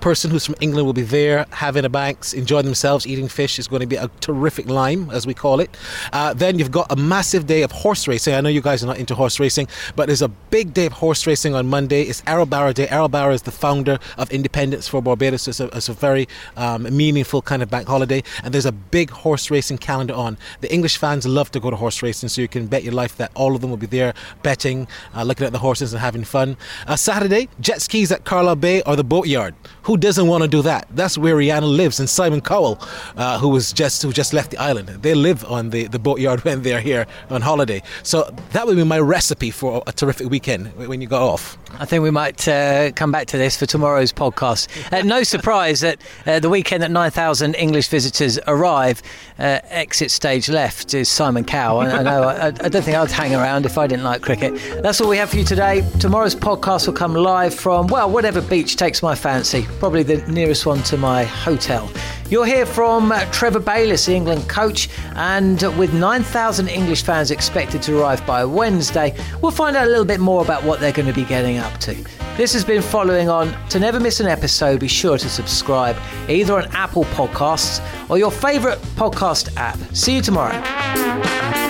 person 0.00 0.30
who's 0.30 0.46
from 0.46 0.54
England 0.60 0.86
will 0.86 0.92
be 0.92 1.02
there 1.02 1.46
having 1.50 1.84
a 1.84 1.88
banks, 1.88 2.32
enjoying 2.32 2.64
themselves, 2.64 3.06
eating 3.06 3.28
fish. 3.28 3.58
It's 3.58 3.68
going 3.68 3.80
to 3.80 3.86
be 3.86 3.96
a 3.96 4.08
terrific 4.20 4.68
lime, 4.68 5.10
as 5.10 5.26
we 5.26 5.34
call 5.34 5.60
it. 5.60 5.76
Uh, 6.12 6.32
then 6.34 6.58
you've 6.58 6.70
got 6.70 6.90
a 6.90 6.96
massive 6.96 7.46
day 7.46 7.62
of 7.62 7.72
horse 7.72 8.08
racing. 8.08 8.34
I 8.34 8.40
know 8.40 8.48
you 8.48 8.60
guys 8.60 8.82
are 8.82 8.86
not 8.86 8.98
into 8.98 9.14
horse 9.14 9.38
racing, 9.38 9.68
but 9.96 10.06
there's 10.06 10.22
a 10.22 10.28
big 10.28 10.72
day 10.74 10.86
of 10.86 10.94
horse 10.94 11.26
racing 11.26 11.54
on 11.54 11.66
Monday. 11.68 12.02
It's 12.02 12.22
Errol 12.26 12.46
Barrow 12.46 12.72
Day. 12.72 12.88
Errol 12.88 13.08
Barrow 13.08 13.34
is 13.34 13.42
the 13.42 13.50
founder 13.50 13.98
of 14.16 14.30
independence 14.30 14.88
for 14.88 15.02
Barbados. 15.02 15.46
It's 15.46 15.60
a, 15.60 15.66
it's 15.76 15.88
a 15.88 15.92
very 15.92 16.28
um, 16.56 16.82
meaningful 16.96 17.42
kind 17.42 17.62
of 17.62 17.70
bank 17.70 17.86
holiday. 17.86 18.22
And 18.42 18.54
there's 18.54 18.66
a 18.66 18.72
big 18.72 19.10
horse 19.10 19.50
racing 19.50 19.78
calendar 19.78 20.14
on. 20.14 20.38
The 20.60 20.72
English 20.72 20.96
fans 20.96 21.26
love 21.26 21.50
to 21.52 21.60
go 21.60 21.70
to 21.70 21.76
horse 21.76 22.02
racing, 22.02 22.28
so 22.30 22.40
you 22.40 22.48
can 22.48 22.66
bet 22.66 22.82
your 22.82 22.94
life 22.94 23.16
that 23.18 23.30
all 23.34 23.54
of 23.54 23.60
them 23.60 23.70
will 23.70 23.76
be 23.76 23.86
there 23.86 24.14
betting, 24.42 24.88
uh, 25.14 25.22
looking 25.22 25.46
at 25.46 25.52
the 25.52 25.58
horses 25.58 25.92
and 25.92 26.00
having 26.00 26.24
fun. 26.24 26.56
Uh, 26.86 26.96
Saturday, 26.96 27.48
jet 27.60 27.82
skis 27.82 28.10
at 28.10 28.24
Carlisle 28.24 28.56
Bay 28.56 28.82
or 28.82 28.96
the 28.96 29.04
boatyard. 29.04 29.54
Who 29.90 29.96
doesn't 29.96 30.28
want 30.28 30.44
to 30.44 30.48
do 30.48 30.62
that? 30.62 30.86
That's 30.92 31.18
where 31.18 31.34
Rihanna 31.34 31.68
lives, 31.68 31.98
and 31.98 32.08
Simon 32.08 32.40
Cowell, 32.40 32.78
uh, 33.16 33.40
who 33.40 33.48
was 33.48 33.72
just 33.72 34.00
who 34.02 34.12
just 34.12 34.32
left 34.32 34.52
the 34.52 34.56
island. 34.58 34.88
They 34.88 35.14
live 35.16 35.44
on 35.46 35.70
the, 35.70 35.88
the 35.88 35.98
boatyard 35.98 36.44
when 36.44 36.62
they're 36.62 36.80
here 36.80 37.08
on 37.28 37.42
holiday. 37.42 37.82
So 38.04 38.32
that 38.52 38.68
would 38.68 38.76
be 38.76 38.84
my 38.84 39.00
recipe 39.00 39.50
for 39.50 39.82
a 39.88 39.92
terrific 39.92 40.30
weekend 40.30 40.72
when 40.76 41.00
you 41.00 41.08
go 41.08 41.28
off. 41.28 41.58
I 41.80 41.86
think 41.86 42.04
we 42.04 42.12
might 42.12 42.46
uh, 42.46 42.92
come 42.92 43.10
back 43.10 43.26
to 43.28 43.36
this 43.36 43.56
for 43.56 43.66
tomorrow's 43.66 44.12
podcast. 44.12 44.68
Uh, 44.92 45.02
no 45.02 45.22
surprise 45.34 45.80
that 45.80 46.00
uh, 46.24 46.38
the 46.38 46.50
weekend 46.50 46.84
that 46.84 46.92
9,000 46.92 47.54
English 47.54 47.88
visitors 47.88 48.38
arrive, 48.46 49.02
uh, 49.40 49.58
exit 49.70 50.12
stage 50.12 50.48
left 50.48 50.94
is 50.94 51.08
Simon 51.08 51.44
Cowell. 51.44 51.80
I, 51.80 51.90
I 51.90 52.02
know, 52.04 52.22
I, 52.22 52.46
I 52.46 52.68
don't 52.68 52.82
think 52.82 52.96
I'd 52.96 53.10
hang 53.10 53.34
around 53.34 53.66
if 53.66 53.76
I 53.76 53.88
didn't 53.88 54.04
like 54.04 54.22
cricket. 54.22 54.54
That's 54.84 55.00
all 55.00 55.08
we 55.08 55.16
have 55.16 55.30
for 55.30 55.36
you 55.38 55.44
today. 55.44 55.82
Tomorrow's 55.98 56.36
podcast 56.36 56.86
will 56.86 56.94
come 56.94 57.14
live 57.14 57.54
from, 57.54 57.88
well, 57.88 58.08
whatever 58.08 58.40
beach 58.40 58.76
takes 58.76 59.02
my 59.02 59.16
fancy, 59.16 59.62
probably 59.80 60.02
the 60.04 60.18
nearest 60.30 60.66
one 60.66 60.82
to 60.84 60.96
my 60.96 61.24
hotel. 61.24 61.90
You'll 62.28 62.44
hear 62.44 62.64
from 62.64 63.12
Trevor 63.32 63.58
Bayliss, 63.58 64.06
the 64.06 64.14
England 64.14 64.48
coach, 64.48 64.88
and 65.16 65.60
with 65.76 65.92
9,000 65.92 66.68
English 66.68 67.02
fans 67.02 67.32
expected 67.32 67.82
to 67.82 68.00
arrive 68.00 68.24
by 68.24 68.44
Wednesday, 68.44 69.16
we'll 69.42 69.50
find 69.50 69.76
out 69.76 69.88
a 69.88 69.90
little 69.90 70.04
bit 70.04 70.20
more 70.20 70.42
about 70.42 70.62
what 70.62 70.78
they're 70.78 70.92
going 70.92 71.08
to 71.08 71.14
be 71.14 71.24
getting 71.24 71.58
up 71.58 71.76
to. 71.80 71.94
This 72.36 72.52
has 72.52 72.64
been 72.64 72.82
following 72.82 73.28
on. 73.28 73.52
To 73.70 73.80
never 73.80 73.98
miss 73.98 74.20
an 74.20 74.26
episode, 74.26 74.80
be 74.80 74.88
sure 74.88 75.18
to 75.18 75.28
subscribe 75.28 75.96
either 76.28 76.54
on 76.54 76.68
Apple 76.72 77.04
Podcasts 77.06 77.80
or 78.08 78.18
your 78.18 78.30
favourite 78.30 78.78
podcast 78.94 79.56
app. 79.56 79.78
See 79.94 80.14
you 80.14 80.22
tomorrow. 80.22 81.69